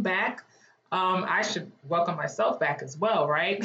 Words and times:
Welcome 0.00 0.18
back. 0.18 0.44
Um, 0.92 1.26
I 1.28 1.42
should 1.42 1.70
welcome 1.86 2.16
myself 2.16 2.58
back 2.58 2.80
as 2.80 2.96
well, 2.96 3.28
right? 3.28 3.62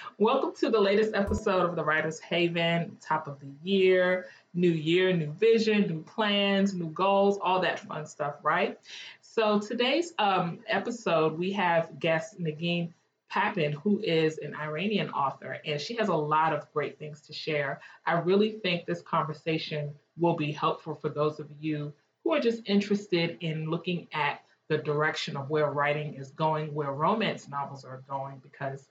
welcome 0.18 0.54
to 0.60 0.70
the 0.70 0.78
latest 0.78 1.12
episode 1.12 1.68
of 1.68 1.74
the 1.74 1.82
Writer's 1.82 2.20
Haven, 2.20 2.96
top 3.00 3.26
of 3.26 3.40
the 3.40 3.48
year, 3.64 4.26
new 4.54 4.70
year, 4.70 5.12
new 5.12 5.32
vision, 5.32 5.88
new 5.88 6.04
plans, 6.04 6.72
new 6.72 6.90
goals, 6.90 7.40
all 7.42 7.60
that 7.62 7.80
fun 7.80 8.06
stuff, 8.06 8.36
right? 8.44 8.78
So 9.22 9.58
today's 9.58 10.12
um, 10.20 10.60
episode, 10.68 11.36
we 11.36 11.50
have 11.54 11.98
guest 11.98 12.40
Negeen 12.40 12.92
Papehn, 13.32 13.74
who 13.74 13.98
is 13.98 14.38
an 14.38 14.54
Iranian 14.54 15.10
author, 15.10 15.58
and 15.66 15.80
she 15.80 15.96
has 15.96 16.10
a 16.10 16.14
lot 16.14 16.52
of 16.52 16.72
great 16.72 16.96
things 16.96 17.22
to 17.22 17.32
share. 17.32 17.80
I 18.06 18.20
really 18.20 18.52
think 18.52 18.86
this 18.86 19.02
conversation 19.02 19.92
will 20.16 20.36
be 20.36 20.52
helpful 20.52 20.94
for 20.94 21.08
those 21.08 21.40
of 21.40 21.48
you 21.58 21.92
who 22.22 22.34
are 22.34 22.40
just 22.40 22.62
interested 22.66 23.38
in 23.40 23.68
looking 23.68 24.06
at 24.12 24.42
the 24.68 24.78
direction 24.78 25.36
of 25.36 25.48
where 25.48 25.70
writing 25.70 26.14
is 26.14 26.30
going, 26.32 26.74
where 26.74 26.92
romance 26.92 27.48
novels 27.48 27.84
are 27.84 28.02
going, 28.08 28.40
because 28.42 28.88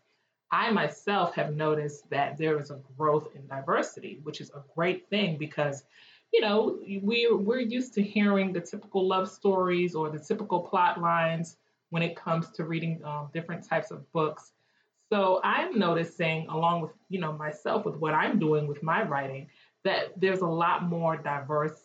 I 0.51 0.71
myself 0.71 1.33
have 1.35 1.55
noticed 1.55 2.09
that 2.09 2.37
there 2.37 2.59
is 2.59 2.71
a 2.71 2.79
growth 2.97 3.29
in 3.35 3.45
diversity, 3.47 4.19
which 4.23 4.39
is 4.39 4.51
a 4.51 4.63
great 4.73 5.09
thing 5.09 5.37
because, 5.37 5.83
you 6.31 6.41
know, 6.41 6.79
we 7.01 7.27
we're 7.31 7.59
used 7.59 7.93
to 7.95 8.01
hearing 8.01 8.53
the 8.53 8.61
typical 8.61 9.07
love 9.07 9.29
stories 9.29 9.95
or 9.95 10.09
the 10.09 10.19
typical 10.19 10.61
plot 10.61 11.01
lines 11.01 11.57
when 11.89 12.03
it 12.03 12.15
comes 12.15 12.49
to 12.51 12.63
reading 12.63 13.01
um, 13.03 13.29
different 13.33 13.67
types 13.67 13.91
of 13.91 14.09
books. 14.13 14.51
So 15.09 15.39
I'm 15.43 15.77
noticing, 15.77 16.47
along 16.47 16.81
with 16.81 16.91
you 17.09 17.19
know 17.19 17.33
myself, 17.33 17.85
with 17.85 17.95
what 17.97 18.13
I'm 18.13 18.39
doing 18.39 18.67
with 18.67 18.81
my 18.81 19.03
writing, 19.03 19.47
that 19.83 20.19
there's 20.19 20.41
a 20.41 20.47
lot 20.47 20.83
more 20.83 21.17
diverse 21.17 21.79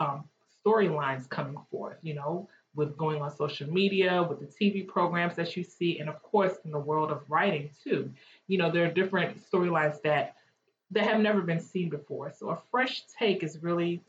um, 0.00 0.24
storylines 0.64 1.28
coming 1.28 1.56
forth. 1.70 1.98
You 2.02 2.14
know, 2.14 2.48
with 2.78 2.96
going 2.96 3.20
on 3.20 3.34
social 3.34 3.68
media, 3.68 4.22
with 4.22 4.38
the 4.38 4.46
TV 4.46 4.86
programs 4.86 5.34
that 5.34 5.56
you 5.56 5.64
see, 5.64 5.98
and 5.98 6.08
of 6.08 6.22
course 6.22 6.54
in 6.64 6.70
the 6.70 6.78
world 6.78 7.10
of 7.10 7.20
writing 7.28 7.68
too. 7.82 8.08
You 8.46 8.56
know, 8.56 8.70
there 8.70 8.84
are 8.86 8.90
different 8.90 9.40
storylines 9.50 10.00
that 10.02 10.36
that 10.92 11.04
have 11.04 11.20
never 11.20 11.42
been 11.42 11.60
seen 11.60 11.90
before. 11.90 12.32
So 12.32 12.50
a 12.50 12.58
fresh 12.70 13.02
take 13.18 13.42
is 13.42 13.58
really 13.62 14.00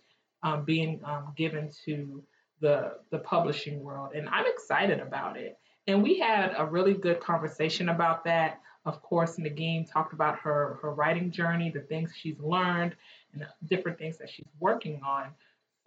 um, 0.43 0.63
being 0.63 1.01
um, 1.03 1.33
given 1.35 1.71
to 1.85 2.23
the 2.61 2.99
the 3.09 3.17
publishing 3.17 3.83
world, 3.83 4.11
and 4.13 4.29
I'm 4.29 4.45
excited 4.45 4.99
about 4.99 5.35
it. 5.35 5.57
And 5.87 6.03
we 6.03 6.19
had 6.19 6.53
a 6.55 6.63
really 6.65 6.93
good 6.93 7.19
conversation 7.19 7.89
about 7.89 8.23
that. 8.25 8.61
Of 8.85 9.01
course, 9.01 9.37
Negeen 9.37 9.91
talked 9.91 10.13
about 10.13 10.37
her 10.39 10.77
her 10.83 10.91
writing 10.93 11.31
journey, 11.31 11.71
the 11.71 11.81
things 11.81 12.13
she's 12.15 12.39
learned, 12.39 12.95
and 13.33 13.47
different 13.67 13.97
things 13.97 14.19
that 14.19 14.29
she's 14.29 14.51
working 14.59 15.01
on. 15.03 15.29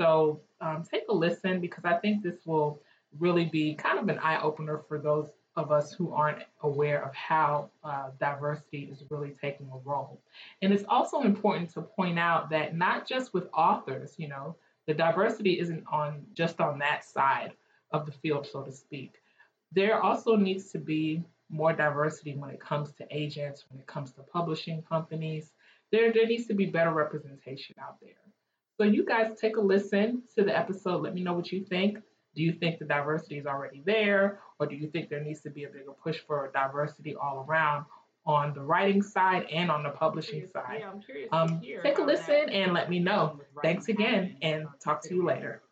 So 0.03 0.41
um, 0.61 0.83
take 0.83 1.05
a 1.09 1.15
listen 1.15 1.61
because 1.61 1.85
I 1.85 1.95
think 1.95 2.25
this 2.25 2.45
will 2.45 2.81
really 3.21 3.45
be 3.45 3.75
kind 3.75 4.01
of 4.01 4.09
an 4.09 4.19
eye 4.19 4.41
opener 4.43 4.81
for 4.89 4.99
those 4.99 5.29
of 5.55 5.71
us 5.71 5.93
who 5.93 6.13
aren't 6.13 6.43
aware 6.63 7.05
of 7.05 7.15
how 7.15 7.71
uh, 7.85 8.09
diversity 8.19 8.89
is 8.91 9.05
really 9.11 9.33
taking 9.41 9.69
a 9.73 9.79
role. 9.89 10.21
And 10.61 10.73
it's 10.73 10.83
also 10.89 11.21
important 11.21 11.73
to 11.75 11.83
point 11.83 12.19
out 12.19 12.51
that 12.51 12.75
not 12.75 13.07
just 13.07 13.33
with 13.33 13.47
authors, 13.55 14.15
you 14.19 14.27
know, 14.27 14.57
the 14.89 14.95
diversity 14.95 15.61
isn't 15.61 15.85
on 15.87 16.25
just 16.35 16.61
on 16.61 16.81
that 16.81 17.05
side 17.05 17.53
of 17.93 18.05
the 18.05 18.13
field, 18.13 18.49
so 18.51 18.63
to 18.63 18.73
speak. 18.73 19.13
There 19.71 20.03
also 20.03 20.35
needs 20.35 20.73
to 20.73 20.79
be 20.79 21.23
more 21.49 21.73
diversity 21.73 22.35
when 22.35 22.51
it 22.51 22.59
comes 22.59 22.91
to 22.95 23.07
agents, 23.13 23.67
when 23.71 23.79
it 23.79 23.87
comes 23.87 24.11
to 24.15 24.23
publishing 24.23 24.83
companies. 24.83 25.53
There, 25.93 26.13
there 26.13 26.27
needs 26.27 26.47
to 26.47 26.55
be 26.55 26.67
better 26.67 26.91
representation 26.91 27.77
out 27.79 28.01
there. 28.01 28.22
So 28.77 28.85
you 28.85 29.05
guys 29.05 29.39
take 29.41 29.57
a 29.57 29.61
listen 29.61 30.23
to 30.37 30.45
the 30.45 30.57
episode. 30.57 31.03
Let 31.03 31.15
me 31.15 31.23
know 31.23 31.35
what 31.35 31.53
you 31.53 31.65
think. 31.65 31.99
Do 32.35 32.43
you 32.43 32.53
think 32.53 32.79
the 32.79 32.87
diversity 32.87 33.39
is 33.39 33.47
already 33.47 33.83
there, 33.85 34.41
or 34.59 34.67
do 34.67 34.75
you 34.75 34.89
think 34.89 35.11
there 35.11 35.23
needs 35.23 35.43
to 35.43 35.51
be 35.51 35.65
a 35.65 35.69
bigger 35.69 35.93
push 36.03 36.19
for 36.27 36.51
diversity 36.55 37.15
all 37.15 37.45
around 37.47 37.85
on 38.25 38.55
the 38.55 38.63
writing 38.63 39.03
side 39.03 39.45
and 39.53 39.71
on 39.71 39.83
the 39.83 39.91
publishing 39.91 40.47
side? 40.47 40.79
Yeah, 40.81 40.91
I'm 40.91 41.03
curious 41.03 41.29
um, 41.33 41.61
take 41.83 41.99
a 41.99 42.03
listen 42.03 42.49
and 42.49 42.73
let 42.73 42.89
me 42.89 43.01
know. 43.01 43.39
Thanks 43.63 43.89
again, 43.89 44.37
and 44.41 44.67
talk 44.83 45.03
to 45.03 45.15
you 45.15 45.27
later. 45.27 45.63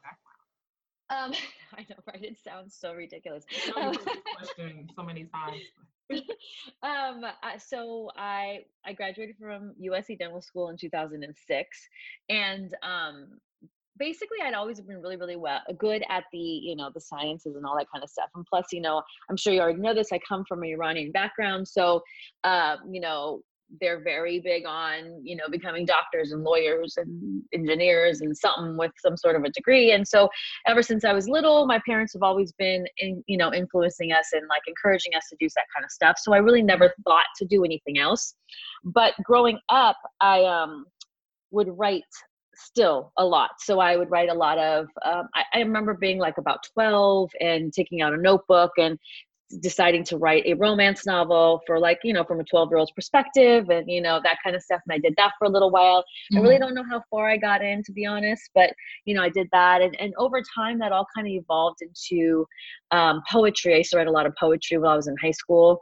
Um, 1.08 1.32
I 1.76 1.86
know, 1.88 1.96
right? 2.06 2.22
It 2.22 2.36
sounds 2.44 2.76
so 2.78 2.92
ridiculous. 2.92 3.44
question 3.72 4.88
so 4.94 5.02
many 5.02 5.24
times. 5.24 5.62
um, 6.82 7.24
so 7.58 8.10
I 8.16 8.64
I 8.84 8.92
graduated 8.92 9.36
from 9.38 9.74
USC 9.82 10.18
Dental 10.18 10.40
School 10.40 10.70
in 10.70 10.76
2006, 10.76 11.88
and 12.28 12.74
um, 12.82 13.38
basically 13.98 14.38
I'd 14.42 14.54
always 14.54 14.80
been 14.80 15.00
really 15.00 15.16
really 15.16 15.36
well 15.36 15.60
good 15.78 16.02
at 16.08 16.24
the 16.32 16.38
you 16.38 16.74
know 16.74 16.90
the 16.92 17.00
sciences 17.00 17.56
and 17.56 17.64
all 17.64 17.76
that 17.76 17.86
kind 17.92 18.02
of 18.02 18.10
stuff. 18.10 18.30
And 18.34 18.44
plus, 18.46 18.66
you 18.72 18.80
know, 18.80 19.02
I'm 19.28 19.36
sure 19.36 19.52
you 19.52 19.60
already 19.60 19.80
know 19.80 19.94
this. 19.94 20.12
I 20.12 20.18
come 20.26 20.44
from 20.48 20.62
an 20.62 20.70
Iranian 20.70 21.12
background, 21.12 21.68
so 21.68 22.02
um, 22.44 22.78
you 22.90 23.00
know 23.00 23.42
they're 23.80 24.02
very 24.02 24.40
big 24.40 24.64
on 24.66 25.20
you 25.22 25.36
know 25.36 25.44
becoming 25.50 25.86
doctors 25.86 26.32
and 26.32 26.42
lawyers 26.42 26.94
and 26.96 27.42
engineers 27.52 28.20
and 28.20 28.36
something 28.36 28.76
with 28.76 28.92
some 28.98 29.16
sort 29.16 29.36
of 29.36 29.44
a 29.44 29.50
degree. 29.50 29.92
And 29.92 30.06
so 30.06 30.28
ever 30.66 30.82
since 30.82 31.04
i 31.04 31.12
was 31.12 31.28
little 31.28 31.66
my 31.66 31.80
parents 31.86 32.12
have 32.14 32.22
always 32.22 32.52
been 32.52 32.86
in, 32.98 33.22
you 33.26 33.36
know 33.36 33.52
influencing 33.52 34.12
us 34.12 34.28
and 34.32 34.42
like 34.48 34.62
encouraging 34.66 35.14
us 35.14 35.28
to 35.30 35.36
do 35.38 35.48
that 35.54 35.66
kind 35.74 35.84
of 35.84 35.90
stuff. 35.90 36.16
So 36.18 36.32
i 36.32 36.38
really 36.38 36.62
never 36.62 36.92
thought 37.04 37.26
to 37.38 37.46
do 37.46 37.64
anything 37.64 37.98
else. 37.98 38.34
But 38.84 39.14
growing 39.22 39.58
up 39.68 39.96
i 40.20 40.44
um 40.44 40.86
would 41.52 41.68
write 41.76 42.04
still 42.60 43.12
a 43.16 43.24
lot. 43.24 43.50
So 43.58 43.80
I 43.80 43.96
would 43.96 44.10
write 44.10 44.28
a 44.28 44.34
lot 44.34 44.58
of, 44.58 44.86
um, 45.04 45.28
I, 45.34 45.44
I, 45.54 45.58
remember 45.60 45.94
being 45.94 46.18
like 46.18 46.38
about 46.38 46.58
12 46.74 47.30
and 47.40 47.72
taking 47.72 48.02
out 48.02 48.12
a 48.12 48.16
notebook 48.16 48.72
and 48.76 48.98
deciding 49.58 50.04
to 50.04 50.16
write 50.16 50.44
a 50.46 50.54
romance 50.54 51.04
novel 51.04 51.60
for 51.66 51.78
like 51.78 51.98
you 52.04 52.12
know 52.12 52.24
from 52.24 52.40
a 52.40 52.44
12 52.44 52.70
year 52.70 52.78
old's 52.78 52.92
perspective 52.92 53.68
and 53.68 53.90
you 53.90 54.00
know 54.00 54.20
that 54.22 54.36
kind 54.44 54.54
of 54.54 54.62
stuff 54.62 54.80
and 54.86 54.94
i 54.94 54.98
did 54.98 55.14
that 55.16 55.32
for 55.38 55.46
a 55.46 55.48
little 55.48 55.70
while 55.70 56.00
mm-hmm. 56.00 56.38
i 56.38 56.40
really 56.40 56.54
mm-hmm. 56.54 56.64
don't 56.64 56.74
know 56.74 56.84
how 56.88 57.02
far 57.10 57.28
i 57.28 57.36
got 57.36 57.62
in 57.62 57.82
to 57.82 57.92
be 57.92 58.06
honest 58.06 58.50
but 58.54 58.72
you 59.04 59.14
know 59.14 59.22
i 59.22 59.28
did 59.28 59.48
that 59.52 59.82
and, 59.82 59.98
and 60.00 60.14
over 60.16 60.40
time 60.54 60.78
that 60.78 60.92
all 60.92 61.06
kind 61.14 61.26
of 61.26 61.32
evolved 61.32 61.78
into 61.82 62.46
um, 62.92 63.20
poetry 63.30 63.74
i 63.74 63.78
used 63.78 63.90
to 63.90 63.96
write 63.96 64.06
a 64.06 64.12
lot 64.12 64.26
of 64.26 64.34
poetry 64.38 64.78
while 64.78 64.92
i 64.92 64.96
was 64.96 65.08
in 65.08 65.16
high 65.20 65.30
school 65.30 65.80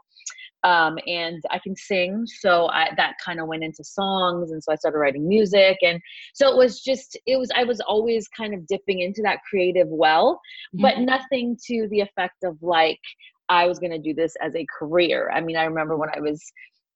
um, 0.65 0.99
and 1.07 1.43
I 1.51 1.61
can 1.61 1.77
sing, 1.77 2.27
so 2.27 2.69
I, 2.69 2.89
that 2.97 3.15
kind 3.25 3.41
of 3.41 3.47
went 3.47 3.63
into 3.63 3.85
songs, 3.85 4.51
and 4.51 4.63
so 4.63 4.73
I 4.73 4.75
started 4.75 4.99
writing 4.99 5.29
music, 5.29 5.79
and 5.83 6.01
so 6.35 6.51
it 6.51 6.57
was 6.57 6.81
just 6.81 7.17
it 7.27 7.39
was 7.39 7.49
I 7.55 7.63
was 7.63 7.81
always 7.81 8.27
kind 8.29 8.55
of 8.55 8.67
dipping 8.67 9.01
into 9.01 9.23
that 9.23 9.39
creative 9.49 9.87
well, 9.89 10.41
but 10.75 10.95
mm-hmm. 10.95 11.05
nothing 11.05 11.57
to 11.67 11.87
the 11.91 12.01
effect 12.01 12.43
of 12.43 12.57
like 12.61 12.99
I 13.49 13.67
was 13.67 13.79
going 13.79 13.93
to 13.93 13.99
do 13.99 14.15
this 14.15 14.35
as 14.43 14.55
a 14.55 14.67
career. 14.79 15.31
I 15.33 15.41
mean, 15.41 15.57
I 15.57 15.65
remember 15.65 15.97
when 15.97 16.11
I 16.15 16.21
was 16.21 16.43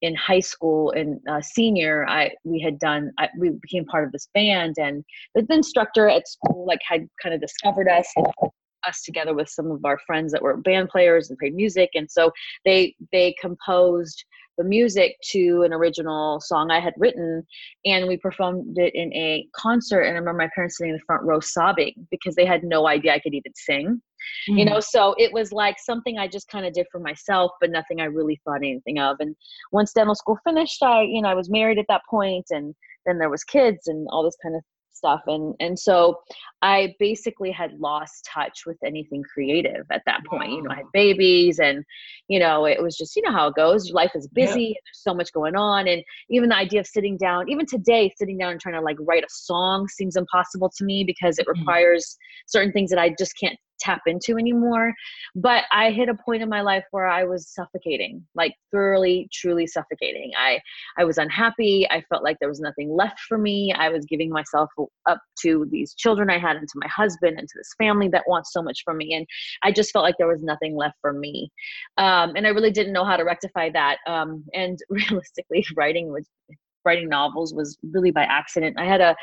in 0.02 0.14
high 0.16 0.40
school 0.40 0.90
and 0.90 1.20
uh, 1.28 1.40
senior, 1.40 2.04
I 2.08 2.30
we 2.44 2.60
had 2.60 2.78
done 2.78 3.12
I, 3.18 3.28
we 3.38 3.50
became 3.50 3.84
part 3.84 4.04
of 4.04 4.12
this 4.12 4.28
band, 4.34 4.76
and 4.78 5.04
the 5.34 5.46
instructor 5.50 6.08
at 6.08 6.28
school 6.28 6.66
like 6.66 6.80
had 6.86 7.08
kind 7.22 7.34
of 7.34 7.40
discovered 7.40 7.88
us 7.88 8.12
us 8.86 9.02
together 9.02 9.32
with 9.32 9.48
some 9.48 9.70
of 9.70 9.84
our 9.84 9.98
friends 10.06 10.32
that 10.32 10.42
were 10.42 10.56
band 10.56 10.88
players 10.88 11.30
and 11.30 11.38
played 11.38 11.54
music, 11.54 11.90
and 11.94 12.10
so 12.10 12.32
they 12.64 12.94
they 13.12 13.34
composed 13.40 14.24
the 14.58 14.64
music 14.64 15.16
to 15.30 15.62
an 15.62 15.72
original 15.72 16.40
song 16.40 16.70
I 16.70 16.80
had 16.80 16.94
written, 16.96 17.46
and 17.84 18.06
we 18.06 18.16
performed 18.16 18.78
it 18.78 18.94
in 18.94 19.12
a 19.14 19.46
concert. 19.54 20.02
And 20.02 20.16
I 20.16 20.18
remember 20.18 20.38
my 20.38 20.50
parents 20.54 20.78
sitting 20.78 20.90
in 20.90 20.96
the 20.96 21.04
front 21.06 21.22
row 21.24 21.40
sobbing 21.40 22.06
because 22.10 22.34
they 22.34 22.44
had 22.44 22.64
no 22.64 22.86
idea 22.86 23.14
I 23.14 23.18
could 23.18 23.34
even 23.34 23.52
sing 23.54 24.02
mm. 24.48 24.58
you 24.58 24.64
know 24.64 24.80
so 24.80 25.14
it 25.18 25.32
was 25.32 25.52
like 25.52 25.76
something 25.78 26.18
i 26.18 26.26
just 26.26 26.48
kind 26.48 26.66
of 26.66 26.72
did 26.72 26.86
for 26.90 27.00
myself 27.00 27.52
but 27.60 27.70
nothing 27.70 28.00
i 28.00 28.04
really 28.04 28.40
thought 28.44 28.58
anything 28.58 28.98
of 28.98 29.16
and 29.20 29.34
once 29.70 29.92
dental 29.92 30.14
school 30.14 30.38
finished 30.44 30.82
i 30.82 31.02
you 31.02 31.20
know 31.22 31.28
i 31.28 31.34
was 31.34 31.50
married 31.50 31.78
at 31.78 31.86
that 31.88 32.02
point 32.08 32.46
and 32.50 32.74
then 33.06 33.18
there 33.18 33.30
was 33.30 33.44
kids 33.44 33.86
and 33.86 34.06
all 34.10 34.22
this 34.22 34.36
kind 34.42 34.56
of 34.56 34.62
stuff 34.94 35.20
and 35.26 35.54
and 35.60 35.78
so 35.78 36.18
i 36.62 36.94
basically 36.98 37.50
had 37.50 37.72
lost 37.78 38.28
touch 38.32 38.60
with 38.66 38.76
anything 38.84 39.22
creative 39.22 39.84
at 39.90 40.02
that 40.06 40.24
point 40.26 40.50
you 40.50 40.62
know 40.62 40.70
i 40.70 40.76
had 40.76 40.84
babies 40.92 41.58
and 41.58 41.84
you 42.28 42.38
know 42.38 42.64
it 42.64 42.82
was 42.82 42.96
just 42.96 43.16
you 43.16 43.22
know 43.22 43.32
how 43.32 43.48
it 43.48 43.54
goes 43.54 43.88
your 43.88 43.96
life 43.96 44.12
is 44.14 44.28
busy 44.28 44.60
yeah. 44.60 44.66
and 44.66 44.76
there's 44.84 45.02
so 45.02 45.14
much 45.14 45.32
going 45.32 45.56
on 45.56 45.88
and 45.88 46.02
even 46.30 46.48
the 46.48 46.56
idea 46.56 46.80
of 46.80 46.86
sitting 46.86 47.16
down 47.16 47.48
even 47.48 47.66
today 47.66 48.12
sitting 48.16 48.38
down 48.38 48.52
and 48.52 48.60
trying 48.60 48.74
to 48.74 48.80
like 48.80 48.96
write 49.00 49.24
a 49.24 49.30
song 49.30 49.88
seems 49.88 50.16
impossible 50.16 50.70
to 50.76 50.84
me 50.84 51.04
because 51.04 51.38
it 51.38 51.46
mm-hmm. 51.46 51.60
requires 51.60 52.16
certain 52.46 52.72
things 52.72 52.90
that 52.90 52.98
i 52.98 53.14
just 53.18 53.34
can't 53.38 53.58
tap 53.82 54.02
into 54.06 54.38
anymore. 54.38 54.94
But 55.34 55.64
I 55.72 55.90
hit 55.90 56.08
a 56.08 56.14
point 56.14 56.42
in 56.42 56.48
my 56.48 56.60
life 56.60 56.84
where 56.90 57.06
I 57.06 57.24
was 57.24 57.48
suffocating, 57.48 58.24
like 58.34 58.54
thoroughly, 58.70 59.28
truly 59.32 59.66
suffocating. 59.66 60.32
I 60.38 60.60
I 60.98 61.04
was 61.04 61.18
unhappy. 61.18 61.86
I 61.90 62.02
felt 62.08 62.22
like 62.22 62.36
there 62.40 62.48
was 62.48 62.60
nothing 62.60 62.94
left 62.94 63.20
for 63.28 63.38
me. 63.38 63.72
I 63.76 63.88
was 63.88 64.06
giving 64.06 64.30
myself 64.30 64.70
up 65.08 65.20
to 65.42 65.66
these 65.70 65.94
children 65.94 66.30
I 66.30 66.38
had 66.38 66.56
and 66.56 66.68
to 66.68 66.74
my 66.80 66.88
husband 66.88 67.38
and 67.38 67.48
to 67.48 67.58
this 67.58 67.74
family 67.78 68.08
that 68.08 68.24
wants 68.26 68.52
so 68.52 68.62
much 68.62 68.82
from 68.84 68.98
me. 68.98 69.14
And 69.14 69.26
I 69.62 69.72
just 69.72 69.90
felt 69.92 70.04
like 70.04 70.16
there 70.18 70.28
was 70.28 70.42
nothing 70.42 70.76
left 70.76 70.96
for 71.00 71.12
me. 71.12 71.50
Um, 71.98 72.32
and 72.36 72.46
I 72.46 72.50
really 72.50 72.70
didn't 72.70 72.92
know 72.92 73.04
how 73.04 73.16
to 73.16 73.24
rectify 73.24 73.70
that. 73.70 73.98
Um, 74.06 74.44
and 74.54 74.78
realistically, 74.90 75.64
writing 75.76 76.12
was 76.12 76.28
writing 76.84 77.08
novels 77.08 77.54
was 77.54 77.78
really 77.92 78.10
by 78.10 78.24
accident. 78.24 78.76
I 78.78 78.86
had 78.86 79.00
a 79.00 79.16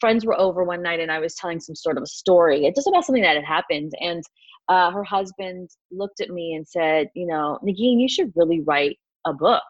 friends 0.00 0.24
were 0.24 0.38
over 0.38 0.64
one 0.64 0.82
night 0.82 1.00
and 1.00 1.10
I 1.12 1.18
was 1.18 1.34
telling 1.34 1.60
some 1.60 1.74
sort 1.74 1.96
of 1.96 2.02
a 2.02 2.06
story, 2.06 2.70
just 2.74 2.86
about 2.86 3.04
something 3.04 3.22
that 3.22 3.36
had 3.36 3.44
happened. 3.44 3.92
And 4.00 4.22
uh, 4.68 4.90
her 4.90 5.04
husband 5.04 5.70
looked 5.90 6.20
at 6.20 6.30
me 6.30 6.54
and 6.54 6.66
said, 6.66 7.08
you 7.14 7.26
know, 7.26 7.58
Negeen, 7.62 8.00
you 8.00 8.08
should 8.08 8.32
really 8.34 8.60
write 8.60 8.98
a 9.26 9.32
book. 9.32 9.62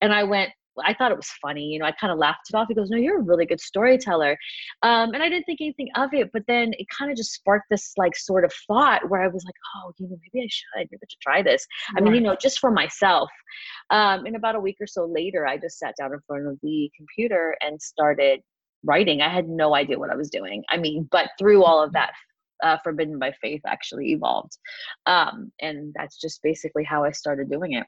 And 0.00 0.12
I 0.12 0.24
went, 0.24 0.50
I 0.84 0.94
thought 0.94 1.10
it 1.10 1.16
was 1.16 1.30
funny. 1.40 1.64
You 1.64 1.78
know, 1.78 1.86
I 1.86 1.92
kind 1.92 2.12
of 2.12 2.18
laughed 2.18 2.50
it 2.50 2.56
off. 2.56 2.68
He 2.68 2.74
goes, 2.74 2.90
No, 2.90 2.96
you're 2.96 3.18
a 3.18 3.22
really 3.22 3.46
good 3.46 3.60
storyteller. 3.60 4.36
Um, 4.82 5.14
and 5.14 5.22
I 5.22 5.28
didn't 5.28 5.44
think 5.44 5.60
anything 5.60 5.88
of 5.96 6.12
it. 6.12 6.30
But 6.32 6.42
then 6.46 6.72
it 6.78 6.86
kind 6.96 7.10
of 7.10 7.16
just 7.16 7.32
sparked 7.32 7.66
this 7.70 7.92
like 7.96 8.16
sort 8.16 8.44
of 8.44 8.52
thought 8.66 9.08
where 9.08 9.22
I 9.22 9.28
was 9.28 9.44
like, 9.44 9.54
Oh, 9.76 9.92
you 9.98 10.08
know, 10.08 10.16
maybe 10.22 10.44
I 10.44 10.48
should, 10.50 10.66
maybe 10.76 10.88
I 10.94 11.06
should 11.08 11.20
try 11.20 11.42
this. 11.42 11.66
Right. 11.94 12.02
I 12.02 12.04
mean, 12.04 12.14
you 12.14 12.20
know, 12.20 12.36
just 12.40 12.58
for 12.58 12.70
myself. 12.70 13.30
Um, 13.90 14.26
and 14.26 14.36
about 14.36 14.56
a 14.56 14.60
week 14.60 14.76
or 14.80 14.86
so 14.86 15.06
later, 15.06 15.46
I 15.46 15.56
just 15.56 15.78
sat 15.78 15.94
down 15.98 16.12
in 16.12 16.20
front 16.26 16.46
of 16.46 16.58
the 16.62 16.90
computer 16.96 17.56
and 17.62 17.80
started 17.80 18.40
writing. 18.84 19.22
I 19.22 19.28
had 19.28 19.48
no 19.48 19.74
idea 19.74 19.98
what 19.98 20.10
I 20.10 20.16
was 20.16 20.30
doing. 20.30 20.62
I 20.68 20.76
mean, 20.76 21.08
but 21.10 21.30
through 21.38 21.64
all 21.64 21.82
of 21.82 21.92
that, 21.92 22.12
uh, 22.62 22.78
Forbidden 22.82 23.18
by 23.18 23.32
Faith 23.40 23.60
actually 23.66 24.12
evolved. 24.12 24.56
Um, 25.04 25.52
and 25.60 25.92
that's 25.96 26.18
just 26.18 26.42
basically 26.42 26.84
how 26.84 27.04
I 27.04 27.10
started 27.12 27.50
doing 27.50 27.74
it. 27.74 27.86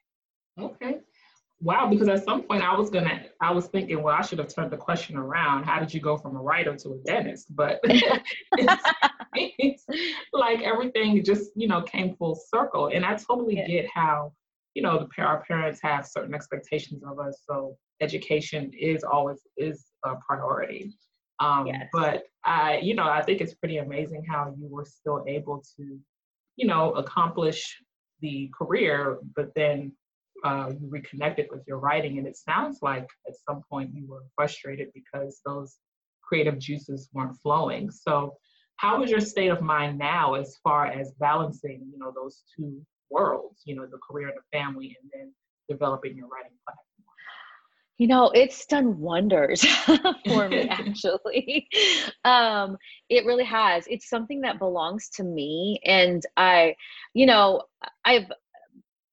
Okay 0.60 0.98
wow, 1.60 1.88
because 1.88 2.08
at 2.08 2.24
some 2.24 2.42
point 2.42 2.62
I 2.62 2.76
was 2.76 2.90
gonna, 2.90 3.22
I 3.40 3.50
was 3.50 3.66
thinking, 3.66 4.02
well, 4.02 4.14
I 4.14 4.22
should 4.22 4.38
have 4.38 4.52
turned 4.52 4.70
the 4.70 4.76
question 4.76 5.16
around. 5.16 5.64
How 5.64 5.80
did 5.80 5.92
you 5.92 6.00
go 6.00 6.16
from 6.16 6.36
a 6.36 6.40
writer 6.40 6.76
to 6.76 6.92
a 6.92 6.98
dentist? 6.98 7.54
But 7.54 7.80
it's, 7.84 8.82
it's, 9.34 9.84
like 10.32 10.60
everything 10.62 11.22
just, 11.24 11.50
you 11.56 11.66
know, 11.66 11.82
came 11.82 12.14
full 12.16 12.36
circle. 12.36 12.88
And 12.88 13.04
I 13.04 13.16
totally 13.16 13.56
yeah. 13.56 13.66
get 13.66 13.86
how, 13.92 14.32
you 14.74 14.82
know, 14.82 14.98
the 15.16 15.22
our 15.22 15.44
parents 15.44 15.80
have 15.82 16.06
certain 16.06 16.34
expectations 16.34 17.02
of 17.04 17.18
us. 17.18 17.42
So 17.48 17.76
education 18.00 18.70
is 18.78 19.02
always 19.02 19.40
is 19.56 19.86
a 20.04 20.14
priority. 20.26 20.94
Um, 21.40 21.66
yes. 21.66 21.88
But 21.92 22.24
I, 22.44 22.78
you 22.78 22.94
know, 22.94 23.08
I 23.08 23.22
think 23.22 23.40
it's 23.40 23.54
pretty 23.54 23.78
amazing 23.78 24.24
how 24.28 24.54
you 24.58 24.68
were 24.68 24.84
still 24.84 25.24
able 25.26 25.62
to, 25.76 25.98
you 26.56 26.66
know, 26.66 26.92
accomplish 26.92 27.76
the 28.20 28.50
career, 28.56 29.18
but 29.36 29.52
then 29.54 29.92
uh, 30.44 30.70
you 30.80 30.88
reconnected 30.88 31.46
with 31.50 31.62
your 31.66 31.78
writing. 31.78 32.18
And 32.18 32.26
it 32.26 32.36
sounds 32.36 32.78
like 32.82 33.06
at 33.26 33.34
some 33.48 33.62
point 33.70 33.90
you 33.92 34.06
were 34.06 34.24
frustrated 34.34 34.88
because 34.94 35.40
those 35.44 35.76
creative 36.22 36.58
juices 36.58 37.08
weren't 37.12 37.36
flowing. 37.42 37.90
So, 37.90 38.36
how 38.76 39.02
is 39.02 39.10
your 39.10 39.20
state 39.20 39.48
of 39.48 39.60
mind 39.60 39.98
now 39.98 40.34
as 40.34 40.56
far 40.62 40.86
as 40.86 41.10
balancing, 41.18 41.84
you 41.92 41.98
know, 41.98 42.12
those 42.14 42.44
two 42.56 42.80
worlds, 43.10 43.62
you 43.64 43.74
know, 43.74 43.86
the 43.86 43.98
career 44.08 44.28
and 44.28 44.36
the 44.36 44.56
family, 44.56 44.96
and 45.00 45.10
then 45.12 45.32
developing 45.68 46.16
your 46.16 46.28
writing 46.28 46.52
platform? 46.64 46.84
You 47.98 48.06
know, 48.06 48.30
it's 48.30 48.64
done 48.66 49.00
wonders 49.00 49.64
for 50.28 50.48
me, 50.48 50.68
actually. 50.70 51.68
um, 52.24 52.78
it 53.08 53.26
really 53.26 53.44
has. 53.44 53.84
It's 53.88 54.08
something 54.08 54.42
that 54.42 54.60
belongs 54.60 55.08
to 55.14 55.24
me. 55.24 55.80
And 55.84 56.22
I, 56.36 56.76
you 57.12 57.26
know, 57.26 57.62
I've 58.04 58.30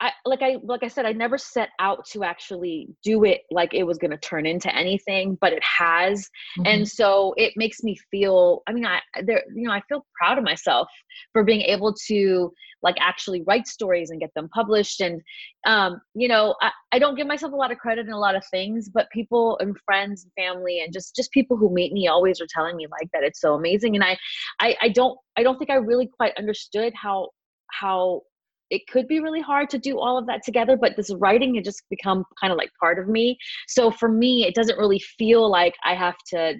I 0.01 0.11
like 0.25 0.41
I 0.41 0.57
like 0.61 0.83
I 0.83 0.89
said 0.89 1.05
I 1.05 1.13
never 1.13 1.37
set 1.37 1.69
out 1.79 2.05
to 2.07 2.23
actually 2.23 2.89
do 3.01 3.23
it 3.23 3.41
like 3.49 3.73
it 3.73 3.83
was 3.83 3.97
going 3.97 4.11
to 4.11 4.17
turn 4.17 4.45
into 4.45 4.73
anything 4.75 5.37
but 5.39 5.53
it 5.53 5.63
has 5.63 6.29
mm-hmm. 6.59 6.65
and 6.65 6.87
so 6.87 7.33
it 7.37 7.53
makes 7.55 7.81
me 7.81 7.97
feel 8.11 8.61
I 8.67 8.73
mean 8.73 8.85
I 8.85 8.99
there 9.23 9.43
you 9.55 9.67
know 9.67 9.71
I 9.71 9.81
feel 9.87 10.05
proud 10.19 10.37
of 10.37 10.43
myself 10.43 10.89
for 11.31 11.43
being 11.43 11.61
able 11.61 11.93
to 12.07 12.51
like 12.83 12.95
actually 12.99 13.41
write 13.43 13.67
stories 13.67 14.09
and 14.09 14.19
get 14.19 14.33
them 14.35 14.49
published 14.49 14.99
and 14.99 15.21
um 15.65 16.01
you 16.13 16.27
know 16.27 16.55
I, 16.61 16.71
I 16.91 16.99
don't 16.99 17.15
give 17.15 17.27
myself 17.27 17.53
a 17.53 17.57
lot 17.57 17.71
of 17.71 17.77
credit 17.77 18.05
in 18.05 18.11
a 18.11 18.19
lot 18.19 18.35
of 18.35 18.45
things 18.51 18.89
but 18.89 19.09
people 19.11 19.57
and 19.59 19.77
friends 19.85 20.25
and 20.25 20.45
family 20.45 20.81
and 20.81 20.91
just 20.91 21.15
just 21.15 21.31
people 21.31 21.55
who 21.55 21.73
meet 21.73 21.93
me 21.93 22.09
always 22.09 22.41
are 22.41 22.47
telling 22.53 22.75
me 22.75 22.85
like 22.91 23.09
that 23.13 23.23
it's 23.23 23.39
so 23.39 23.53
amazing 23.53 23.95
and 23.95 24.03
I 24.03 24.17
I, 24.59 24.75
I 24.81 24.89
don't 24.89 25.17
I 25.37 25.43
don't 25.43 25.57
think 25.57 25.71
I 25.71 25.75
really 25.75 26.07
quite 26.07 26.37
understood 26.37 26.93
how 27.01 27.29
how 27.71 28.21
it 28.69 28.81
could 28.87 29.07
be 29.07 29.19
really 29.19 29.41
hard 29.41 29.69
to 29.69 29.77
do 29.77 29.99
all 29.99 30.17
of 30.17 30.25
that 30.27 30.43
together 30.43 30.77
but 30.77 30.95
this 30.95 31.13
writing 31.15 31.55
had 31.55 31.63
just 31.63 31.83
become 31.89 32.23
kind 32.39 32.51
of 32.51 32.57
like 32.57 32.69
part 32.79 32.99
of 32.99 33.07
me. 33.07 33.37
So 33.67 33.91
for 33.91 34.09
me 34.09 34.45
it 34.45 34.55
doesn't 34.55 34.77
really 34.77 34.99
feel 35.17 35.49
like 35.49 35.75
i 35.83 35.93
have 35.93 36.17
to 36.27 36.55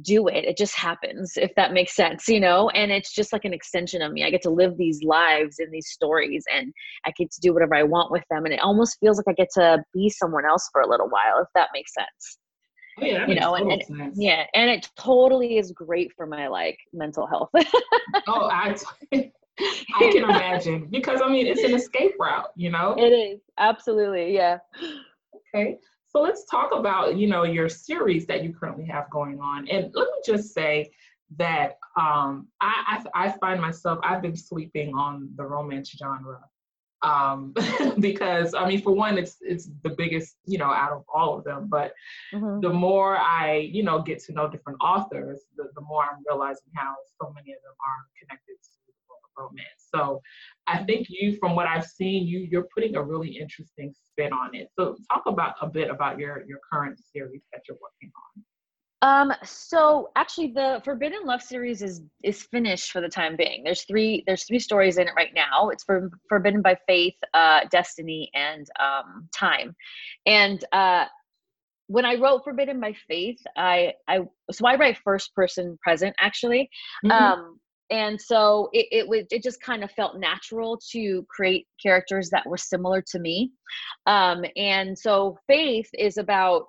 do 0.00 0.26
it. 0.26 0.46
It 0.46 0.56
just 0.56 0.74
happens 0.74 1.34
if 1.36 1.54
that 1.56 1.74
makes 1.74 1.94
sense 1.94 2.26
you 2.26 2.40
know? 2.40 2.70
And 2.70 2.90
it's 2.90 3.12
just 3.14 3.32
like 3.32 3.44
an 3.44 3.52
extension 3.52 4.00
of 4.00 4.12
me. 4.12 4.24
I 4.24 4.30
get 4.30 4.40
to 4.42 4.50
live 4.50 4.78
these 4.78 5.02
lives 5.02 5.56
in 5.58 5.70
these 5.70 5.90
stories 5.90 6.44
and 6.54 6.72
i 7.04 7.12
get 7.18 7.30
to 7.32 7.40
do 7.40 7.52
whatever 7.52 7.74
i 7.74 7.82
want 7.82 8.10
with 8.10 8.24
them 8.30 8.44
and 8.44 8.54
it 8.54 8.60
almost 8.60 8.96
feels 9.00 9.18
like 9.18 9.26
i 9.28 9.34
get 9.34 9.48
to 9.54 9.82
be 9.92 10.08
someone 10.08 10.46
else 10.46 10.68
for 10.72 10.80
a 10.80 10.88
little 10.88 11.08
while 11.08 11.42
if 11.42 11.48
that 11.54 11.68
makes 11.74 11.92
sense. 11.94 12.38
Oh, 12.98 13.04
yeah, 13.04 13.26
you 13.26 13.34
know, 13.34 13.54
and, 13.54 13.72
and 13.72 14.12
yeah, 14.14 14.44
and 14.54 14.70
it 14.70 14.88
totally 14.98 15.56
is 15.56 15.72
great 15.72 16.12
for 16.14 16.26
my 16.26 16.48
like 16.48 16.78
mental 16.92 17.26
health. 17.26 17.48
oh, 18.28 18.50
I, 18.50 18.76
I 19.96 20.10
can 20.12 20.24
imagine 20.30 20.88
because 20.90 21.20
I 21.22 21.28
mean 21.28 21.46
it's 21.46 21.62
an 21.62 21.74
escape 21.74 22.14
route, 22.18 22.50
you 22.56 22.70
know. 22.70 22.94
It 22.98 23.10
is 23.10 23.40
absolutely, 23.58 24.34
yeah. 24.34 24.58
Okay, 25.54 25.78
so 26.08 26.20
let's 26.20 26.44
talk 26.44 26.70
about 26.74 27.16
you 27.16 27.26
know 27.26 27.44
your 27.44 27.68
series 27.68 28.26
that 28.26 28.42
you 28.42 28.52
currently 28.52 28.86
have 28.86 29.08
going 29.10 29.40
on, 29.40 29.68
and 29.68 29.92
let 29.94 30.06
me 30.06 30.18
just 30.24 30.52
say 30.54 30.90
that 31.38 31.78
um, 31.98 32.48
I, 32.60 33.02
I, 33.14 33.26
I 33.26 33.32
find 33.38 33.60
myself 33.60 33.98
I've 34.02 34.22
been 34.22 34.36
sleeping 34.36 34.94
on 34.94 35.30
the 35.36 35.44
romance 35.44 35.90
genre 35.90 36.40
um, 37.02 37.54
because 38.00 38.54
I 38.54 38.66
mean 38.68 38.80
for 38.82 38.92
one 38.92 39.18
it's 39.18 39.36
it's 39.40 39.68
the 39.82 39.90
biggest 39.90 40.36
you 40.44 40.58
know 40.58 40.70
out 40.70 40.92
of 40.92 41.04
all 41.12 41.38
of 41.38 41.44
them, 41.44 41.68
but 41.68 41.92
mm-hmm. 42.32 42.60
the 42.60 42.70
more 42.70 43.16
I 43.16 43.68
you 43.72 43.82
know 43.82 44.02
get 44.02 44.22
to 44.24 44.32
know 44.32 44.48
different 44.48 44.78
authors, 44.80 45.40
the, 45.56 45.64
the 45.74 45.80
more 45.80 46.02
I'm 46.02 46.22
realizing 46.28 46.70
how 46.74 46.94
so 47.20 47.32
many 47.34 47.52
of 47.52 47.62
them 47.62 47.74
are 47.80 48.06
connected 48.20 48.56
romance. 49.36 49.88
So 49.94 50.20
I 50.66 50.84
think 50.84 51.06
you, 51.10 51.36
from 51.38 51.54
what 51.54 51.66
I've 51.66 51.86
seen, 51.86 52.26
you 52.26 52.40
you're 52.40 52.68
putting 52.74 52.96
a 52.96 53.02
really 53.02 53.36
interesting 53.36 53.92
spin 54.10 54.32
on 54.32 54.54
it. 54.54 54.68
So 54.78 54.96
talk 55.10 55.24
about 55.26 55.54
a 55.60 55.68
bit 55.68 55.90
about 55.90 56.18
your 56.18 56.44
your 56.46 56.58
current 56.70 56.98
series 57.12 57.42
that 57.52 57.62
you're 57.68 57.78
working 57.80 58.10
on. 58.16 58.44
Um, 59.02 59.32
so 59.42 60.10
actually 60.14 60.52
the 60.52 60.80
Forbidden 60.84 61.24
Love 61.24 61.42
series 61.42 61.82
is 61.82 62.02
is 62.22 62.44
finished 62.44 62.92
for 62.92 63.00
the 63.00 63.08
time 63.08 63.36
being. 63.36 63.64
There's 63.64 63.82
three 63.82 64.22
there's 64.26 64.44
three 64.44 64.60
stories 64.60 64.96
in 64.96 65.08
it 65.08 65.14
right 65.16 65.32
now. 65.34 65.70
It's 65.70 65.82
for 65.82 66.08
Forbidden 66.28 66.62
by 66.62 66.76
Faith, 66.86 67.16
uh, 67.34 67.62
Destiny, 67.70 68.30
and 68.34 68.64
um, 68.78 69.28
Time. 69.34 69.74
And 70.24 70.64
uh, 70.70 71.06
when 71.88 72.04
I 72.04 72.14
wrote 72.14 72.44
Forbidden 72.44 72.78
by 72.78 72.94
Faith, 73.08 73.40
I 73.56 73.94
I 74.06 74.20
so 74.52 74.66
I 74.68 74.76
write 74.76 74.98
first 75.04 75.34
person 75.34 75.76
present 75.82 76.14
actually. 76.20 76.70
Mm-hmm. 77.04 77.10
Um, 77.10 77.58
and 77.92 78.20
so 78.20 78.70
it, 78.72 78.86
it 78.90 79.08
was 79.08 79.24
it 79.30 79.42
just 79.42 79.60
kind 79.60 79.84
of 79.84 79.90
felt 79.92 80.18
natural 80.18 80.80
to 80.90 81.24
create 81.28 81.66
characters 81.80 82.30
that 82.30 82.46
were 82.46 82.56
similar 82.56 83.02
to 83.02 83.20
me 83.20 83.52
um, 84.06 84.44
and 84.56 84.98
so 84.98 85.38
faith 85.46 85.88
is 85.96 86.16
about 86.16 86.66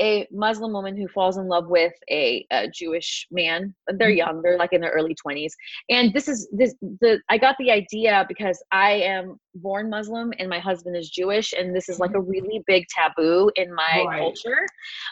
a 0.00 0.26
muslim 0.32 0.72
woman 0.72 0.96
who 0.96 1.06
falls 1.06 1.36
in 1.36 1.46
love 1.46 1.68
with 1.68 1.92
a, 2.10 2.44
a 2.50 2.68
jewish 2.68 3.28
man 3.30 3.72
they're 3.86 4.08
mm-hmm. 4.08 4.16
young 4.16 4.42
they're 4.42 4.58
like 4.58 4.72
in 4.72 4.80
their 4.80 4.90
early 4.90 5.14
20s 5.24 5.52
and 5.88 6.12
this 6.12 6.26
is 6.26 6.48
this 6.52 6.74
the 7.00 7.20
i 7.28 7.38
got 7.38 7.54
the 7.60 7.70
idea 7.70 8.24
because 8.26 8.60
i 8.72 8.90
am 8.90 9.36
born 9.54 9.88
muslim 9.88 10.32
and 10.40 10.50
my 10.50 10.58
husband 10.58 10.96
is 10.96 11.08
jewish 11.10 11.54
and 11.56 11.76
this 11.76 11.88
is 11.88 12.00
like 12.00 12.10
a 12.10 12.14
mm-hmm. 12.14 12.28
really 12.28 12.64
big 12.66 12.84
taboo 12.88 13.48
in 13.54 13.72
my 13.72 14.04
right. 14.08 14.18
culture 14.18 14.66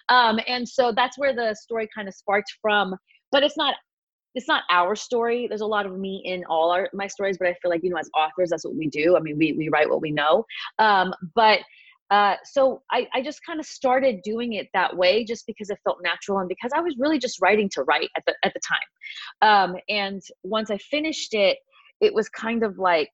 um, 0.09 0.41
and 0.49 0.69
so 0.69 0.91
that's 0.91 1.17
where 1.17 1.33
the 1.33 1.55
story 1.55 1.89
kind 1.95 2.09
of 2.09 2.15
sparked 2.15 2.53
from 2.61 2.97
but 3.31 3.45
it's 3.45 3.57
not 3.57 3.77
it's 4.35 4.49
not 4.49 4.65
our 4.71 4.95
story. 4.95 5.47
There's 5.47 5.61
a 5.61 5.67
lot 5.67 5.87
of 5.87 5.99
me 5.99 6.23
in 6.25 6.45
all 6.45 6.71
our 6.71 6.89
my 6.93 7.07
stories, 7.07 7.37
but 7.39 7.49
I 7.49 7.55
feel 7.55 7.71
like 7.71 7.83
you 7.83 7.91
know, 7.91 7.99
as 7.99 8.11
authors, 8.17 8.51
that's 8.51 8.65
what 8.65 8.75
we 8.75 8.89
do. 8.89 9.17
I 9.17 9.21
mean, 9.21 9.39
we 9.39 9.53
we 9.53 9.69
write 9.69 9.89
what 9.89 10.01
we 10.01 10.11
know. 10.11 10.45
Um, 10.79 11.13
but 11.35 11.61
uh, 12.11 12.37
so 12.45 12.83
I, 12.91 13.09
I 13.15 13.23
just 13.23 13.41
kind 13.47 13.59
of 13.59 13.65
started 13.65 14.21
doing 14.23 14.53
it 14.53 14.69
that 14.75 14.95
way 14.95 15.25
just 15.25 15.47
because 15.47 15.71
it 15.71 15.79
felt 15.83 15.97
natural 16.03 16.41
and 16.41 16.49
because 16.49 16.71
I 16.75 16.81
was 16.81 16.95
really 16.99 17.19
just 17.19 17.41
writing 17.41 17.71
to 17.71 17.85
write 17.85 18.11
at 18.17 18.23
the 18.27 18.35
at 18.45 18.53
the 18.53 18.61
time. 18.61 19.71
Um, 19.73 19.77
and 19.89 20.21
once 20.43 20.71
I 20.71 20.77
finished 20.77 21.33
it, 21.33 21.57
it 22.03 22.13
was 22.13 22.29
kind 22.29 22.65
of 22.65 22.79
like 22.79 23.09